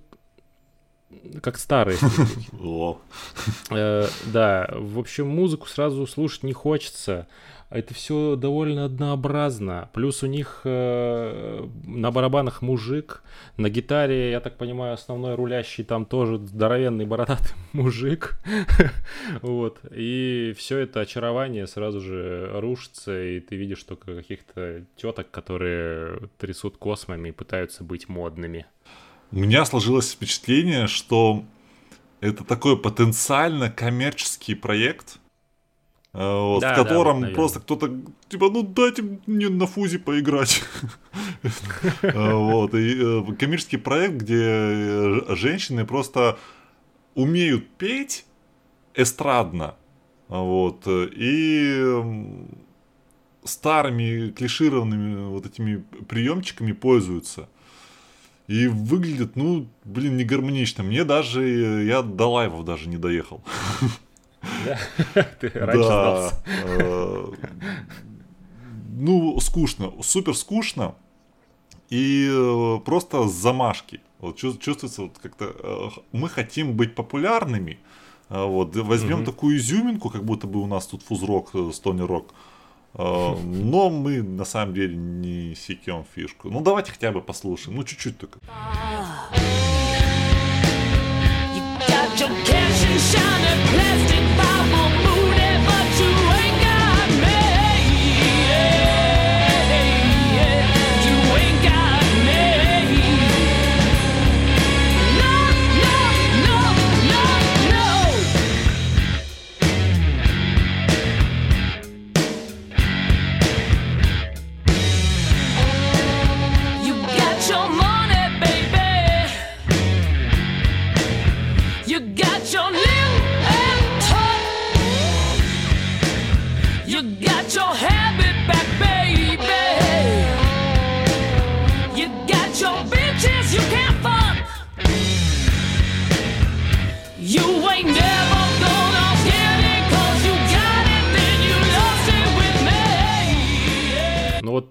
[1.42, 1.98] как старые.
[3.70, 7.28] Э, да, в общем, музыку сразу слушать не хочется.
[7.74, 9.90] Это все довольно однообразно.
[9.94, 13.24] Плюс у них э, на барабанах мужик,
[13.58, 18.38] на гитаре, я так понимаю, основной рулящий там тоже здоровенный бородатый мужик.
[19.42, 19.80] вот.
[19.90, 26.78] И все это очарование сразу же рушится, и ты видишь только каких-то теток, которые трясут
[26.78, 28.68] космами и пытаются быть модными.
[29.32, 31.44] У меня сложилось впечатление, что
[32.22, 35.18] это такой потенциально коммерческий проект,
[36.14, 37.92] вот, да, в котором да, просто кто-то
[38.30, 40.64] типа, ну дайте мне на фузе поиграть.
[42.02, 46.38] Э, вот, и э, коммерческий проект, где женщины просто
[47.16, 48.26] умеют петь
[48.94, 49.76] эстрадно,
[50.30, 51.84] вот, и
[53.44, 57.50] старыми клишированными вот этими приемчиками пользуются.
[58.48, 60.84] И выглядит, ну, блин, не гармонично.
[60.84, 61.44] Мне даже,
[61.86, 63.44] я до лайвов даже не доехал.
[65.40, 66.32] Ты раньше да.
[66.66, 67.26] Э,
[68.90, 70.96] ну, скучно, супер скучно.
[71.90, 74.02] И э, просто замашки.
[74.20, 77.80] Вот чувствуется вот как-то э, мы хотим быть популярными.
[78.30, 82.34] Вот возьмем такую изюминку, как будто бы у нас тут фузрок, стони рок.
[82.96, 86.50] А, но мы на самом деле не секем фишку.
[86.50, 88.40] Ну давайте хотя бы послушаем, ну чуть-чуть только.
[92.18, 93.93] вот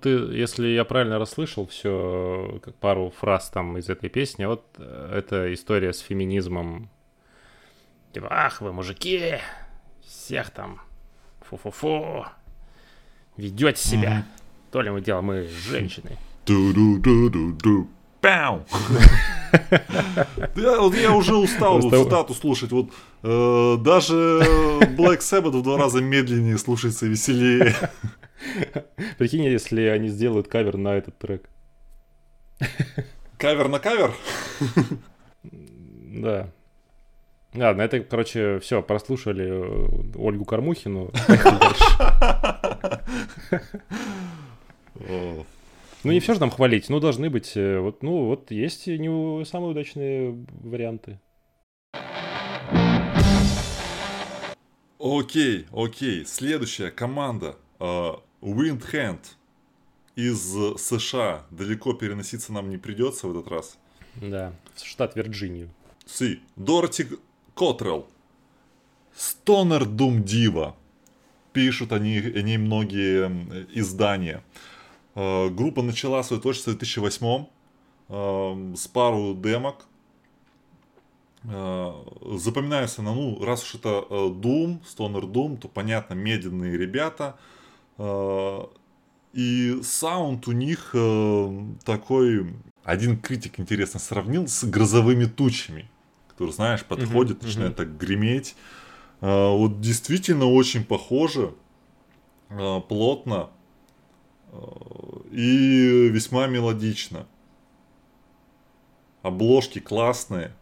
[0.02, 5.14] ты, если я правильно расслышал все, как пару фраз там из этой песни, вот э,
[5.16, 6.90] это история с феминизмом.
[8.12, 9.38] Типа, ах, вы мужики,
[10.04, 10.80] всех там,
[11.48, 12.26] фу-фу-фу,
[13.36, 14.18] ведете себя.
[14.18, 14.70] Mm-hmm.
[14.72, 16.18] То ли мы делаем, мы женщины.
[16.46, 17.88] Ду-ду-ду-ду-ду.
[18.20, 18.64] Пау!
[20.56, 22.72] Я, вот я уже устал вот цитату слушать.
[22.72, 22.90] Вот
[23.22, 24.14] э, даже
[24.96, 27.74] Black Sabbath в два раза медленнее слушается веселее.
[29.18, 31.48] Прикинь, если они сделают кавер на этот трек.
[33.38, 34.12] Кавер на кавер?
[36.14, 36.50] Да.
[37.54, 41.10] Ладно, это, короче, все, прослушали э, Ольгу Кормухину.
[46.04, 49.44] Ну, не все же нам хвалить, ну, должны быть, э, вот, ну, вот есть не
[49.44, 51.20] самые удачные варианты.
[54.98, 57.56] Окей, окей, следующая команда.
[58.42, 59.20] Windhand
[60.16, 63.78] из США далеко переноситься нам не придется в этот раз.
[64.16, 65.70] Да, в штат Вирджинию.
[66.04, 66.42] Си.
[66.56, 67.06] Дороти
[67.54, 68.06] Котрелл.
[69.14, 70.76] Стонер Дум Дива.
[71.52, 73.28] Пишут они, о ней многие
[73.78, 74.42] издания.
[75.14, 77.46] Э, группа начала свое творчество в 2008
[78.08, 79.86] э, с пару демок.
[81.44, 81.92] Э,
[82.38, 87.61] запоминается она, ну, раз уж это Doom, Stoner Doom, то понятно, медленные ребята– Э,
[89.32, 92.54] и саунд у них э, такой...
[92.84, 95.88] Один критик, интересно, сравнил с грозовыми тучами,
[96.28, 97.76] который, знаешь, подходит, uh-huh, начинает uh-huh.
[97.76, 98.56] так греметь.
[99.20, 101.54] Э, вот действительно очень похоже,
[102.88, 103.48] плотно
[105.30, 107.26] и весьма мелодично.
[109.22, 110.52] Обложки классные.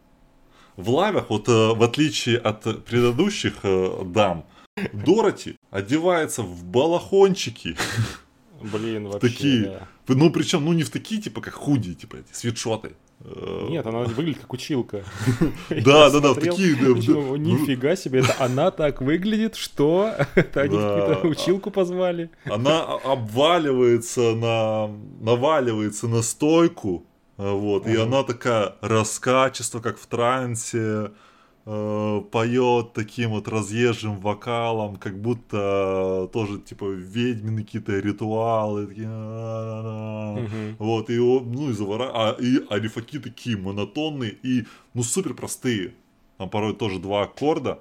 [0.77, 3.65] В лавях, вот в отличие от предыдущих
[4.05, 4.45] дам,
[4.93, 7.77] Дороти одевается в балахончики.
[8.61, 9.65] Блин, вообще, Такие.
[9.65, 10.15] Да.
[10.15, 12.95] Ну, причем, ну, не в такие, типа, как худи, типа, эти свитшоты.
[13.69, 15.05] Нет, она выглядит как училка.
[15.69, 16.75] Да, да, да, такие.
[16.75, 22.31] Нифига себе, это она так выглядит, что это они какую-то училку позвали.
[22.45, 24.89] Она обваливается на,
[25.21, 27.07] наваливается на стойку,
[27.37, 31.11] вот, и она такая раскачество, как в трансе,
[31.71, 39.09] э, поет таким вот разъезжим вокалом, как будто тоже типа ведьмины какие-то ритуалы, такие,
[40.79, 45.95] вот и ну и завора, а и арифаки такие монотонные и ну супер простые,
[46.39, 47.79] там порой тоже два аккорда,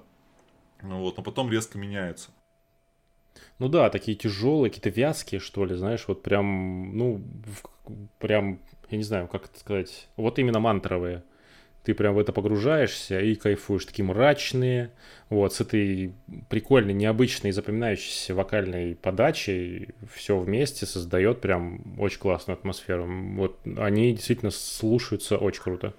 [0.81, 2.29] вот, но потом резко меняются.
[3.57, 7.21] Ну да, такие тяжелые, какие-то вязкие, что ли, знаешь, вот прям, ну,
[8.19, 8.59] прям,
[8.89, 11.23] я не знаю, как это сказать, вот именно мантровые
[11.83, 14.91] ты прям в это погружаешься и кайфуешь, такие мрачные,
[15.29, 16.13] вот, с этой
[16.49, 23.07] прикольной, необычной, запоминающейся вокальной подачей, все вместе создает прям очень классную атмосферу.
[23.35, 25.93] Вот они действительно слушаются очень круто.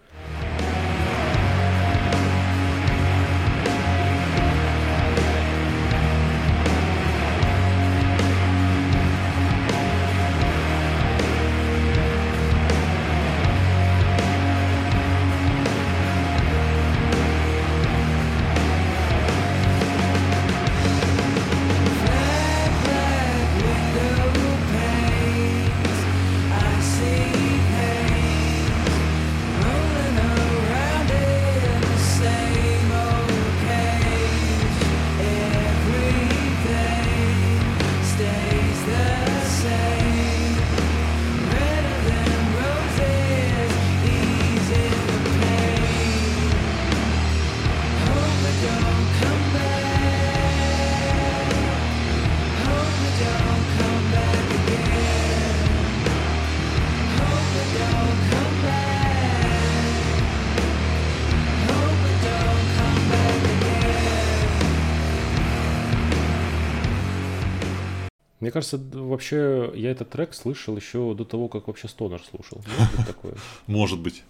[68.50, 72.60] Мне кажется, вообще я этот трек слышал еще до того, как вообще Стонер слушал.
[72.66, 73.34] Может быть такое?
[73.68, 74.24] Может быть.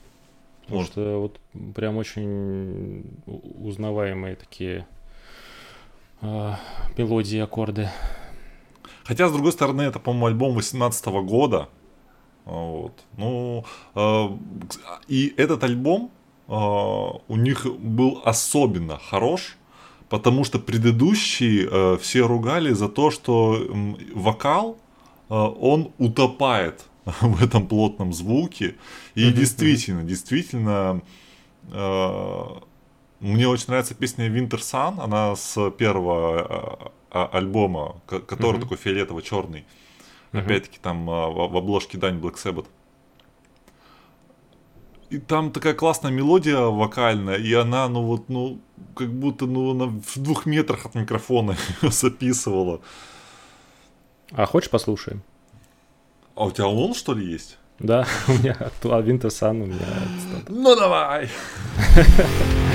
[0.60, 0.92] Потому Может.
[0.92, 1.40] что вот
[1.74, 4.86] прям очень узнаваемые такие
[6.20, 6.52] э,
[6.98, 7.88] мелодии, аккорды.
[9.04, 11.70] Хотя, с другой стороны, это, по-моему, альбом 18 года.
[12.44, 12.92] Вот.
[13.16, 13.64] Ну,
[13.94, 14.28] э,
[15.08, 16.10] и этот альбом
[16.46, 19.56] э, у них был особенно хорош,
[20.10, 24.76] потому что предыдущие э, все ругали за то, что э, вокал,
[25.30, 26.84] э, он утопает
[27.20, 28.74] в этом плотном звуке.
[29.14, 29.32] И mm-hmm.
[29.32, 31.00] действительно, действительно,
[31.72, 32.44] э,
[33.20, 38.62] мне очень нравится песня Winter Sun, она с первого э, альбома, который mm-hmm.
[38.62, 39.64] такой фиолетово-черный.
[40.32, 40.40] Mm-hmm.
[40.40, 42.66] Опять-таки там э, в, в обложке Дань Black Sabbath.
[45.10, 48.60] И там такая классная мелодия вокальная, и она, ну вот, ну,
[48.94, 52.80] как будто, ну, она в двух метрах от микрофона записывала.
[54.30, 55.22] А хочешь послушаем?
[56.36, 57.58] А у тебя он, что ли, есть?
[57.80, 59.86] Да, у меня Винтерсан у меня.
[60.48, 61.28] Ну давай!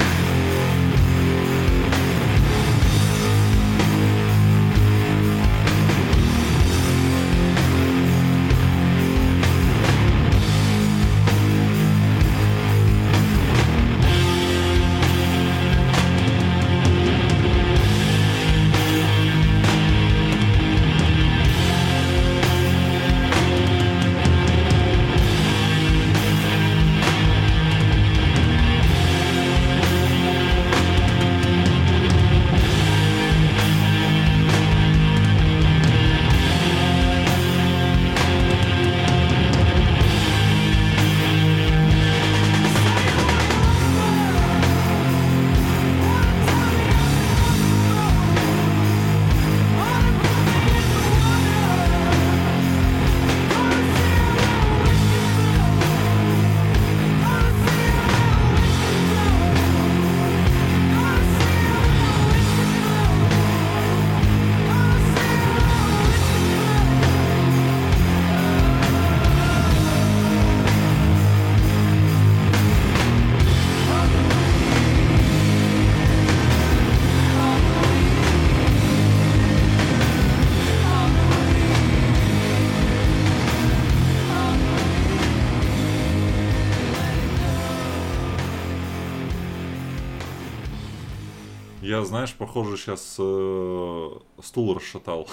[91.96, 94.10] Я, знаешь, похоже, сейчас э,
[94.44, 95.30] стул расшатал.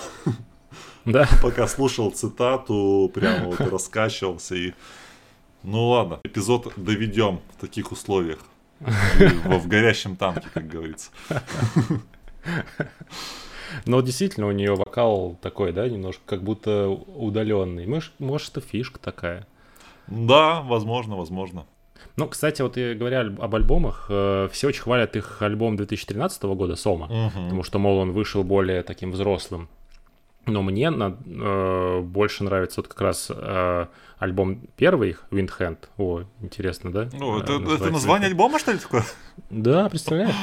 [1.05, 1.29] Да.
[1.43, 4.73] Пока слушал цитату, прямо вот раскачивался и...
[5.65, 8.39] Ну ладно, эпизод доведем в таких условиях.
[8.79, 11.11] В, в горящем танке, как говорится.
[13.85, 17.87] Но действительно у нее вокал такой, да, немножко как будто удаленный.
[17.87, 19.49] Может, может, это фишка такая.
[20.07, 21.67] Да, возможно, возможно.
[22.17, 27.07] Ну, кстати, вот говоря об альбомах, э, все очень хвалят их альбом 2013 года «Сома»,
[27.07, 27.45] угу.
[27.45, 29.69] потому что, мол, он вышел более таким взрослым.
[30.47, 33.87] Но мне на, э, больше нравится вот как раз э,
[34.23, 35.79] альбом первый их, Windhand.
[35.99, 37.09] О, интересно, да?
[37.13, 39.05] Ну, это, это название альбома, что ли, такое?
[39.51, 40.35] Да, представляешь?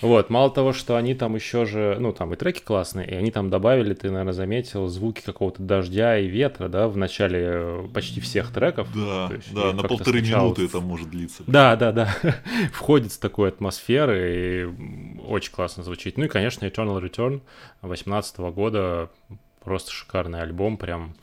[0.00, 3.32] Вот, мало того, что они там еще же, ну, там и треки классные, и они
[3.32, 8.20] там добавили, ты, наверное, заметил, звуки какого-то дождя и ветра, да, в начале э, почти
[8.20, 8.88] всех треков.
[8.94, 11.42] Да, да, на полторы минуты это может длиться.
[11.48, 12.14] Да, да, да.
[12.72, 16.16] Входит с такой атмосферы, и очень классно звучит.
[16.16, 17.40] Ну и, конечно, Eternal Return
[17.82, 19.10] 2018 года,
[19.66, 21.14] просто шикарный альбом, прям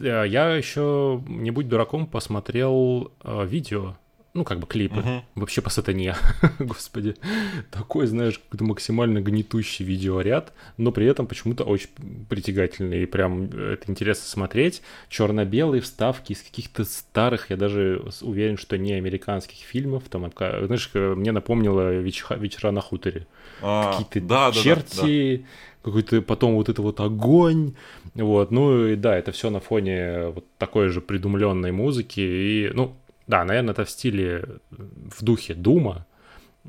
[0.00, 3.96] Э, я еще, не будь дураком, посмотрел э, видео,
[4.34, 5.22] ну, как бы клипы, uh-huh.
[5.34, 6.14] вообще по сатане,
[6.58, 7.16] господи.
[7.70, 11.88] Такой, знаешь, какой-то максимально гнетущий видеоряд, но при этом почему-то очень
[12.28, 14.82] притягательный, и прям это интересно смотреть.
[15.08, 21.32] Черно-белые вставки из каких-то старых, я даже уверен, что не американских фильмов, там, знаешь, мне
[21.32, 23.26] напомнило вечера на хуторе.
[23.60, 25.48] А, Какие-то да, черти, да, да
[25.88, 27.74] какой-то потом вот это вот огонь,
[28.14, 32.94] вот, ну и да, это все на фоне вот такой же придумленной музыки, и, ну,
[33.26, 36.06] да, наверное, это в стиле, в духе Дума,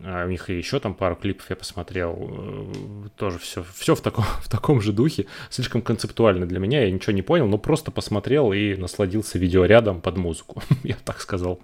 [0.04, 4.24] а у них еще там пару клипов я посмотрел, э, тоже все, все в, таком,
[4.42, 8.54] в таком же духе, слишком концептуально для меня, я ничего не понял, но просто посмотрел
[8.54, 11.60] и насладился видеорядом под музыку, я так сказал.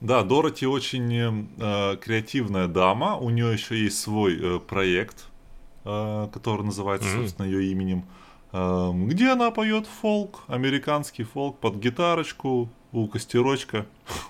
[0.00, 5.31] Да, Дороти очень э, креативная дама, у нее еще есть свой э, проект, Э,
[5.84, 7.20] который называется, mm-hmm.
[7.22, 8.04] собственно, ее именем,
[8.52, 13.86] эм, где она поет фолк, американский фолк под гитарочку у костерочка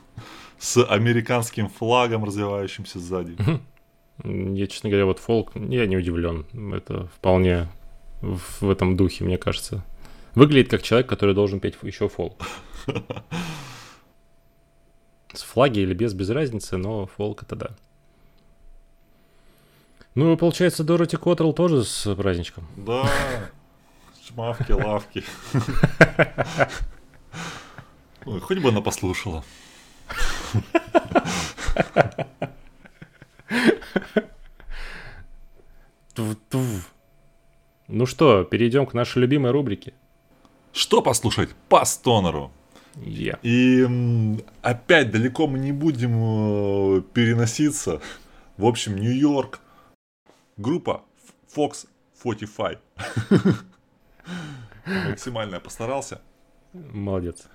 [0.58, 3.36] с американским флагом, развивающимся сзади.
[4.24, 6.46] Я, честно говоря, вот фолк, я не удивлен.
[6.72, 7.68] Это вполне
[8.20, 9.84] в этом духе, мне кажется.
[10.34, 12.40] Выглядит как человек, который должен петь еще фолк.
[15.34, 17.70] С флаги или без, без разницы, но фолк это да.
[20.14, 22.66] Ну, получается, Дороти Коттрелл тоже с праздничком.
[22.76, 23.08] Да,
[24.26, 25.24] шмавки, лавки.
[28.26, 29.42] Ой, хоть бы она послушала.
[37.88, 39.94] Ну что, перейдем к нашей любимой рубрике.
[40.72, 42.50] Что послушать по стонеру?
[42.96, 43.38] Yeah.
[43.42, 43.86] И
[44.62, 48.00] опять далеко мы не будем э, переноситься.
[48.56, 49.60] В общем, Нью-Йорк,
[50.62, 51.02] Группа
[51.56, 51.88] Fox
[52.22, 52.78] 45.
[55.08, 56.20] Максимально постарался.
[56.72, 57.48] Молодец.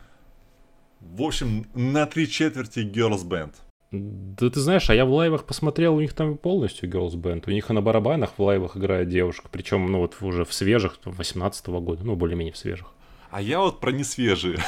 [1.00, 3.54] В общем, на три четверти Girls Band.
[3.92, 7.46] Да ты знаешь, а я в лайвах посмотрел, у них там полностью Girls Band.
[7.48, 9.48] У них на барабанах в лайвах играет девушка.
[9.50, 12.88] Причем, ну вот уже в свежих, 18 -го года, ну более-менее в свежих.
[13.32, 14.60] А я вот про несвежие.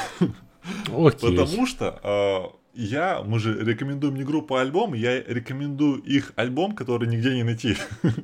[0.86, 1.36] Окей.
[1.36, 6.74] Потому что э, я, мы же рекомендуем не группу, а альбом, я рекомендую их альбом,
[6.74, 7.76] который нигде не найти.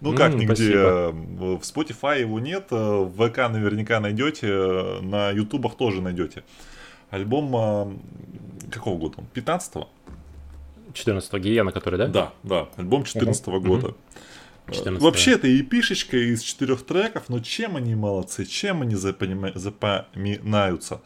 [0.00, 1.10] Ну как нигде, спасибо.
[1.10, 6.44] в Spotify его нет, э, в ВК наверняка найдете, э, на Ютубах тоже найдете.
[7.10, 9.24] Альбом э, какого года?
[9.34, 9.88] 15-го?
[10.92, 12.06] 14-го, Гиена, который, да?
[12.06, 13.94] Да, да, альбом 14 -го года.
[14.70, 21.00] 14 Вообще это эпишечка из четырех треков, но чем они молодцы, чем они запоминаются?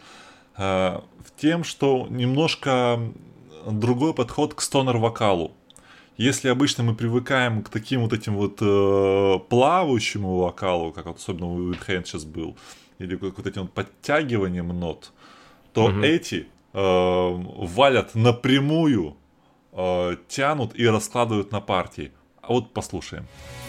[0.56, 3.00] В тем, что немножко
[3.66, 5.52] другой подход к стонер-вокалу.
[6.16, 11.46] Если обычно мы привыкаем к таким вот этим вот э, плавающему вокалу, как вот особенно
[11.46, 12.58] у Уитхейн сейчас был,
[12.98, 15.12] или к вот этим вот подтягиванием нот,
[15.72, 16.00] то угу.
[16.02, 19.16] эти э, валят напрямую,
[19.72, 22.12] э, тянут и раскладывают на партии.
[22.42, 23.22] А вот послушаем.
[23.22, 23.59] Вот,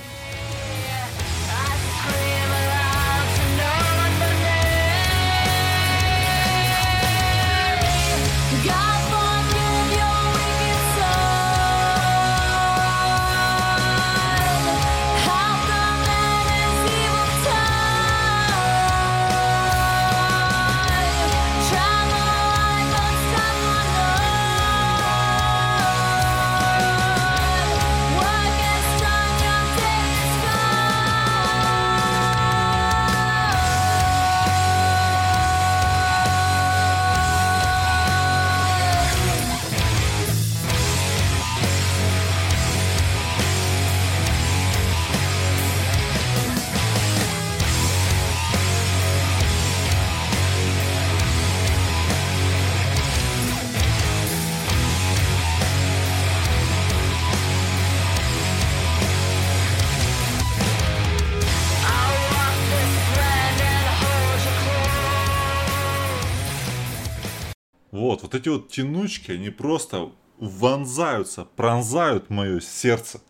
[68.42, 73.22] эти вот тянучки, они просто вонзаются, пронзают мое сердце.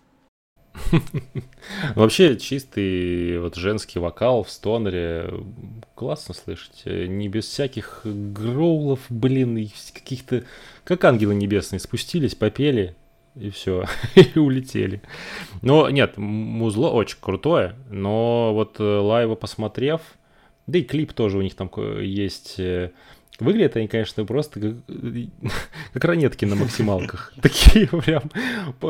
[1.95, 5.29] Вообще чистый вот женский вокал в стонере
[5.95, 6.83] классно слышать.
[6.85, 10.45] Не без всяких гроулов, блин, каких-то...
[10.85, 12.95] Как ангелы небесные спустились, попели,
[13.35, 13.85] и все,
[14.15, 15.01] и улетели.
[15.61, 20.01] Но нет, музло очень крутое, но вот э, лайва посмотрев,
[20.67, 21.69] да и клип тоже у них там
[22.01, 22.91] есть э,
[23.41, 24.75] Выглядят они, конечно, просто как,
[25.93, 27.33] как ранетки на максималках.
[27.41, 28.29] Такие прям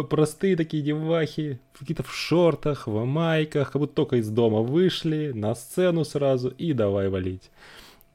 [0.09, 5.55] простые такие девахи, какие-то в шортах, в майках, как будто только из дома вышли, на
[5.55, 7.49] сцену сразу и давай валить.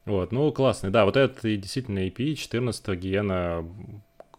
[0.04, 3.66] Вот, ну классный, да, вот это действительно EP 14 Гиена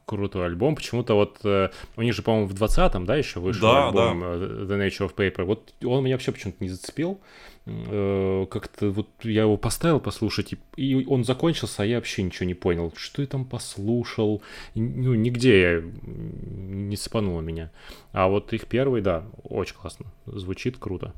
[0.07, 0.75] крутой альбом.
[0.75, 4.25] Почему-то вот э, у них же, по-моему, в 20-м, да, еще вышел да, альбом да.
[4.27, 5.43] Э, The Nature of Paper.
[5.43, 7.19] Вот он меня вообще почему-то не зацепил.
[7.65, 12.47] Э, как-то вот я его поставил послушать, и, и он закончился, а я вообще ничего
[12.47, 12.93] не понял.
[12.95, 14.41] Что я там послушал?
[14.75, 17.69] Ну, нигде я не спануло меня.
[18.13, 20.05] А вот их первый, да, очень классно.
[20.25, 21.13] Звучит круто.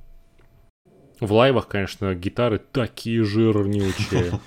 [1.20, 4.40] В лайвах, конечно, гитары такие жирнючие.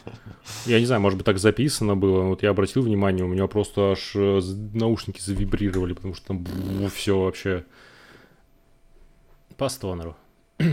[0.66, 2.22] Я не знаю, может быть, так записано было.
[2.22, 4.40] Вот я обратил внимание, у меня просто аж э,
[4.72, 6.46] наушники завибрировали, потому что там
[6.88, 7.64] все вообще
[9.56, 10.16] по стонеру.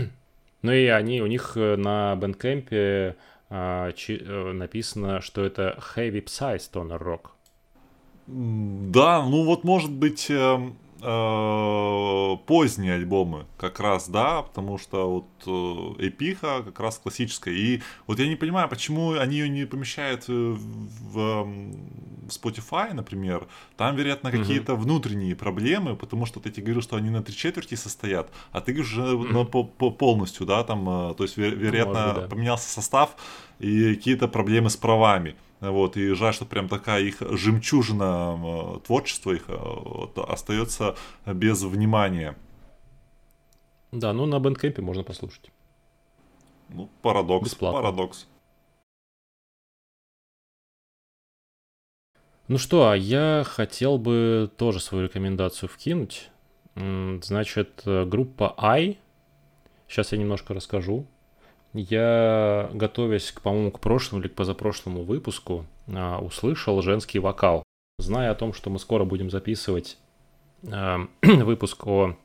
[0.62, 3.16] Ну и они, у них э, на бэндкэмпе
[3.48, 7.30] а, чи, а, написано, что это Heavy Psy Stoner Rock.
[8.26, 10.30] Да, ну вот может быть...
[10.30, 10.58] Э
[11.02, 17.54] э, поздние альбомы как раз, да, потому что вот э, эпиха как раз классическая.
[17.54, 20.58] И вот я не понимаю, почему они ее не помещают в,
[21.12, 21.48] в
[22.28, 23.46] Spotify, например.
[23.76, 28.30] Там, вероятно, какие-то внутренние проблемы, потому что ты говорил, что они на три четверти состоят,
[28.52, 29.32] а ты говоришь mm-hmm.
[29.32, 32.28] на, по, по, полностью, да, там, э, то есть, вероятно, Может, да.
[32.28, 33.16] поменялся состав
[33.58, 35.34] и какие-то проблемы с правами.
[35.60, 40.96] Вот, и жаль, что прям такая их жемчужина творчества их э, вот, остается
[41.26, 42.34] без внимания.
[43.92, 45.50] Да, ну на бэндкэмпе можно послушать.
[46.70, 47.44] Ну, парадокс.
[47.44, 47.80] Бесплатно.
[47.80, 48.26] Парадокс.
[52.48, 56.30] Ну что, а я хотел бы тоже свою рекомендацию вкинуть.
[56.74, 58.98] Значит, э, группа I.
[59.88, 61.06] Сейчас я немножко расскажу.
[61.72, 67.62] Я, готовясь, к, по-моему, к прошлому или к позапрошлому выпуску, а, услышал женский вокал.
[67.98, 69.96] Зная о том, что мы скоро будем записывать
[70.68, 72.16] а, выпуск о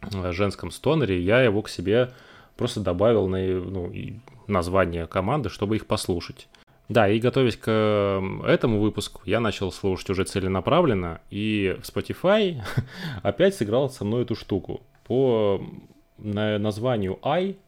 [0.00, 2.12] а, женском стонере, я его к себе
[2.56, 3.92] просто добавил на ну,
[4.48, 6.48] название команды, чтобы их послушать.
[6.88, 7.70] Да, и готовясь к
[8.44, 12.60] этому выпуску, я начал слушать уже целенаправленно, и Spotify
[13.22, 14.82] опять сыграл со мной эту штуку.
[15.04, 15.64] По
[16.18, 17.61] названию I Э,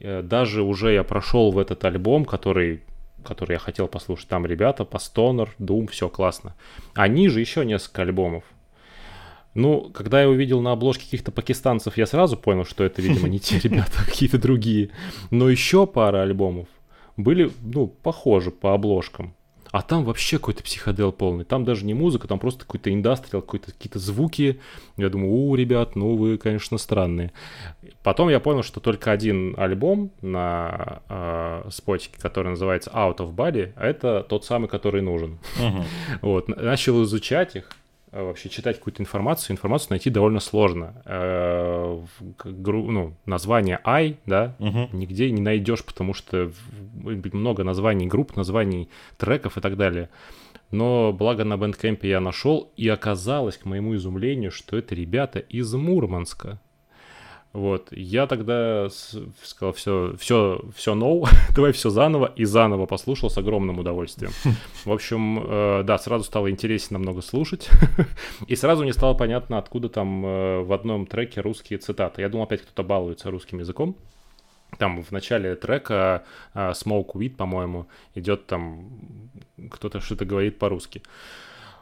[0.00, 2.82] даже уже я прошел в этот альбом, который,
[3.24, 4.28] который я хотел послушать.
[4.28, 6.54] Там ребята Stoner, Doom, все классно.
[6.94, 8.44] Они же еще несколько альбомов.
[9.54, 13.40] Ну, когда я увидел на обложке каких-то пакистанцев, я сразу понял, что это, видимо, не
[13.40, 14.90] те ребята, а какие-то другие.
[15.30, 16.68] Но еще пара альбомов
[17.16, 19.34] были, ну, похожи по обложкам.
[19.70, 21.44] А там вообще какой-то психодел полный.
[21.44, 24.60] Там даже не музыка, там просто какой-то индастриал, какие-то звуки.
[24.96, 27.32] Я думаю, у, ребят, ну вы, конечно, странные.
[28.02, 33.72] Потом я понял, что только один альбом на э, спотике, который называется Out of Body,
[33.76, 35.38] а это тот самый, который нужен.
[35.58, 35.84] Uh-huh.
[36.22, 37.70] вот, начал изучать их.
[38.10, 41.02] Э, вообще читать какую-то информацию, информацию найти довольно сложно.
[41.04, 42.00] Э,
[42.44, 44.88] ну, название I, да, угу.
[44.92, 46.50] нигде не найдешь, потому что
[47.32, 48.88] много названий групп, названий
[49.18, 50.08] треков и так далее.
[50.70, 55.72] Но благо на бэндкэмпе я нашел, и оказалось, к моему изумлению, что это ребята из
[55.74, 56.60] Мурманска.
[57.54, 58.88] Вот, я тогда
[59.42, 64.32] сказал, все, все, все no, давай все заново, и заново послушал с огромным удовольствием.
[64.84, 67.70] В общем, э, да, сразу стало интереснее намного слушать,
[68.46, 72.20] и сразу мне стало понятно, откуда там э, в одном треке русские цитаты.
[72.20, 73.96] Я думал, опять кто-то балуется русским языком.
[74.76, 78.90] Там в начале трека э, Smoke Weed, по-моему, идет там,
[79.70, 81.02] кто-то что-то говорит по-русски.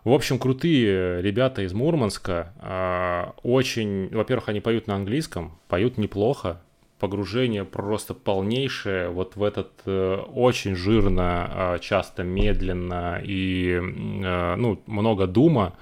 [0.06, 2.52] В общем, крутые ребята из Мурманска.
[2.60, 6.60] А, очень, во-первых, они поют на английском, поют неплохо.
[7.00, 14.80] Погружение просто полнейшее вот в этот э, очень жирно, а, часто медленно и э, ну,
[14.86, 15.74] много дума.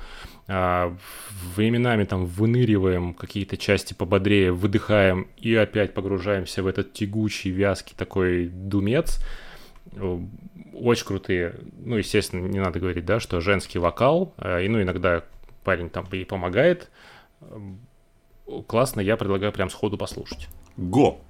[0.49, 0.97] А,
[1.55, 8.47] временами там выныриваем какие-то части пободрее, выдыхаем и опять погружаемся в этот тягучий, вязкий такой
[8.47, 9.20] думец
[10.74, 15.24] очень крутые, ну, естественно, не надо говорить, да, что женский вокал, э, и, ну, иногда
[15.62, 16.91] парень там ей помогает.
[18.66, 20.49] Классно, я предлагаю прям сходу послушать.
[20.76, 21.20] Го!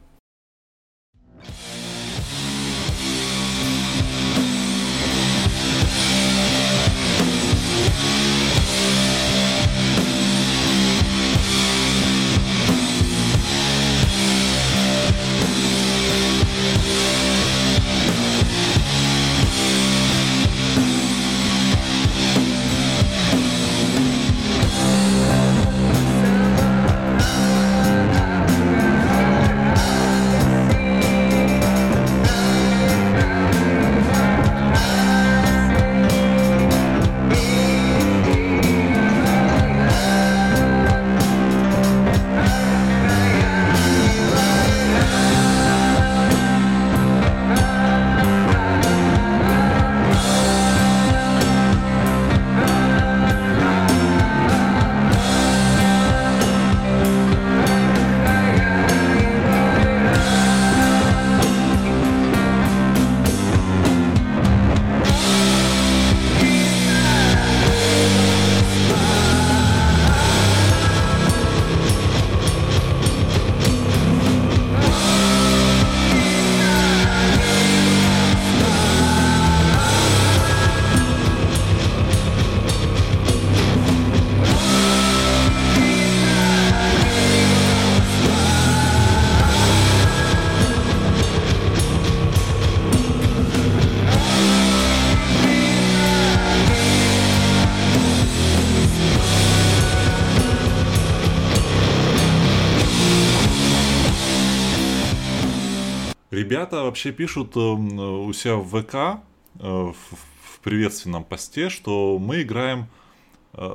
[106.45, 109.23] Ребята вообще пишут у себя в ВК
[109.55, 112.87] в приветственном посте, что мы играем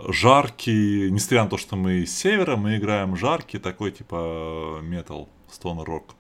[0.08, 5.82] жаркий, несмотря на то, что мы из севера, мы играем жаркий такой типа метал, стон
[5.82, 6.16] рок.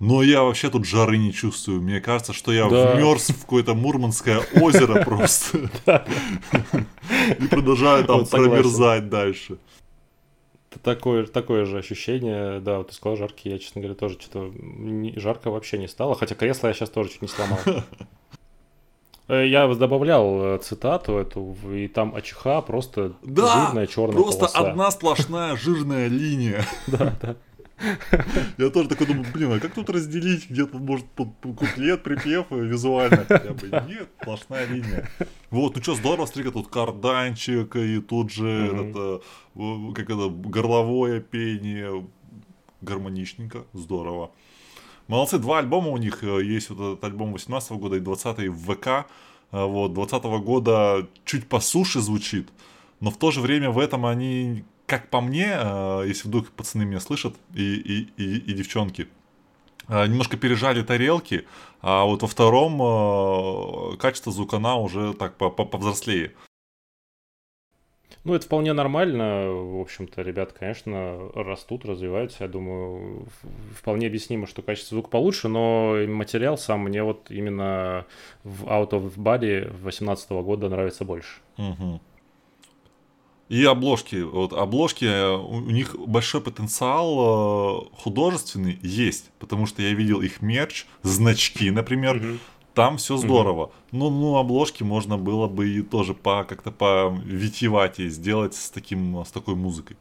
[0.00, 1.82] Но я вообще тут жары не чувствую.
[1.82, 2.94] Мне кажется, что я да.
[2.94, 5.70] вмерз в какое-то Мурманское озеро просто.
[7.40, 9.58] И продолжаю там промерзать дальше.
[10.82, 14.52] Такое, такое же ощущение, да, вот ты сказал жаркий, я, честно говоря, тоже что-то
[15.16, 17.58] жарко вообще не стало, хотя кресло я сейчас тоже чуть не сломал.
[19.28, 24.70] Э, я добавлял э, цитату эту, и там АЧХ просто да, жирная черная просто полоса.
[24.70, 26.64] одна сплошная жирная линия.
[26.86, 27.36] Да, да.
[28.58, 33.52] Я тоже такой думаю, блин, а как тут разделить где-то, может, куплет, припев визуально хотя
[33.52, 33.68] бы?
[33.88, 35.08] Нет, сплошная линия.
[35.50, 39.20] Вот, ну что, здорово, смотри, тут карданчик, и тут же это,
[39.94, 42.06] как это, горловое пение,
[42.80, 44.30] гармоничненько, здорово.
[45.06, 48.74] Молодцы, два альбома у них э, есть, вот этот альбом 18 года и 20 в
[48.74, 48.86] ВК.
[49.52, 52.50] Э, вот, 20 года чуть по суше звучит,
[53.00, 56.86] но в то же время в этом они как по мне, э, если вдруг пацаны
[56.86, 59.06] меня слышат, и, и, и, и девчонки,
[59.86, 61.46] э, немножко пережали тарелки,
[61.82, 66.32] а вот во втором э, качество звукана уже так повзрослее.
[68.24, 69.50] Ну, это вполне нормально.
[69.50, 72.44] В общем-то, ребят, конечно, растут, развиваются.
[72.44, 73.26] Я думаю,
[73.74, 78.06] вполне объяснимо, что качество звука получше, но материал сам мне вот именно
[78.42, 81.40] в Out of Body 2018 года нравится больше.
[81.58, 82.00] Угу.
[83.48, 84.16] И обложки.
[84.16, 90.42] Вот обложки, э, у них большой потенциал э, художественный есть, потому что я видел их
[90.42, 92.16] мерч, значки, например.
[92.16, 92.38] Угу.
[92.74, 93.64] Там все здорово.
[93.64, 93.72] Угу.
[93.92, 99.24] Ну, ну, обложки можно было бы и тоже по как-то по витиеватее сделать с таким
[99.24, 99.96] с такой музыкой.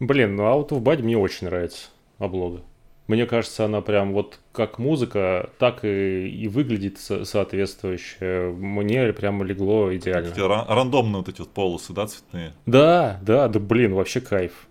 [0.00, 2.62] Блин, ну Out of Body мне очень нравится облога.
[3.06, 8.52] Мне кажется, она прям вот как музыка, так и, и выглядит со- соответствующе.
[8.56, 10.28] Мне прям легло идеально.
[10.28, 12.52] Эти ран- рандомные вот эти вот полосы, да, цветные?
[12.66, 14.66] Да, да, да, блин, вообще кайф.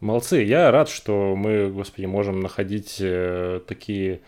[0.00, 4.20] Молодцы, я рад, что мы, господи, можем находить э, такие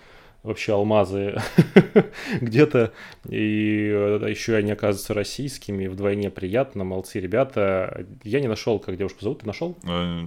[0.42, 1.36] вообще алмазы
[2.40, 2.92] где-то,
[3.28, 3.86] и
[4.28, 8.06] еще они оказываются российскими, вдвойне приятно, молодцы ребята.
[8.24, 9.76] Я не нашел, как девушку зовут, ты нашел?
[9.84, 10.22] Э,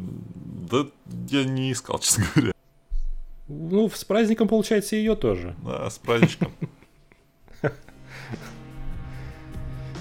[0.70, 0.86] да
[1.30, 2.54] я не искал, честно говоря.
[3.48, 5.56] Ну, с праздником, получается, ее тоже.
[5.64, 6.52] Да, с праздничком.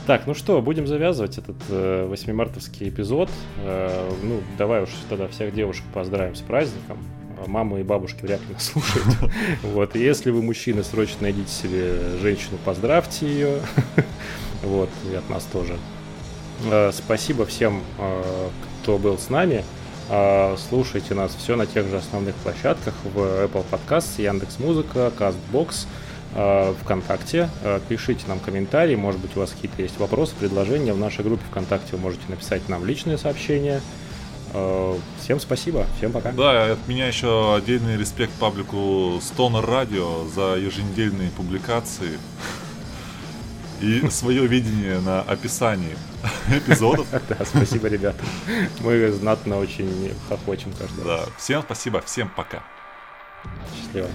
[0.04, 3.30] Так, ну что, будем завязывать этот э, 8-мартовский эпизод.
[3.58, 6.98] Э, ну, давай уж тогда всех девушек поздравим с праздником.
[7.44, 9.06] А мамы и бабушки вряд ли нас слушают.
[9.62, 13.60] Вот, если вы мужчины, срочно найдите себе женщину, поздравьте ее.
[14.62, 15.76] Вот, и от нас тоже.
[16.70, 18.48] Э, спасибо всем, э,
[18.82, 19.64] кто был с нами.
[20.68, 25.86] Слушайте нас все на тех же основных площадках в Apple Podcasts, Яндекс Музыка, Castbox,
[26.82, 27.48] ВКонтакте.
[27.88, 30.92] Пишите нам комментарии, может быть, у вас какие-то есть вопросы, предложения.
[30.92, 33.80] В нашей группе ВКонтакте вы можете написать нам личное сообщение.
[34.54, 36.32] Э, всем спасибо, всем пока.
[36.32, 42.18] Да, от меня еще отдельный респект паблику Stoner Radio за еженедельные публикации
[43.80, 45.96] и свое видение на описании
[46.50, 47.06] эпизодов.
[47.28, 48.24] Да, спасибо, ребята.
[48.80, 52.62] Мы знатно очень хохочем каждый Да, всем спасибо, всем пока.
[53.76, 54.08] Счастливо.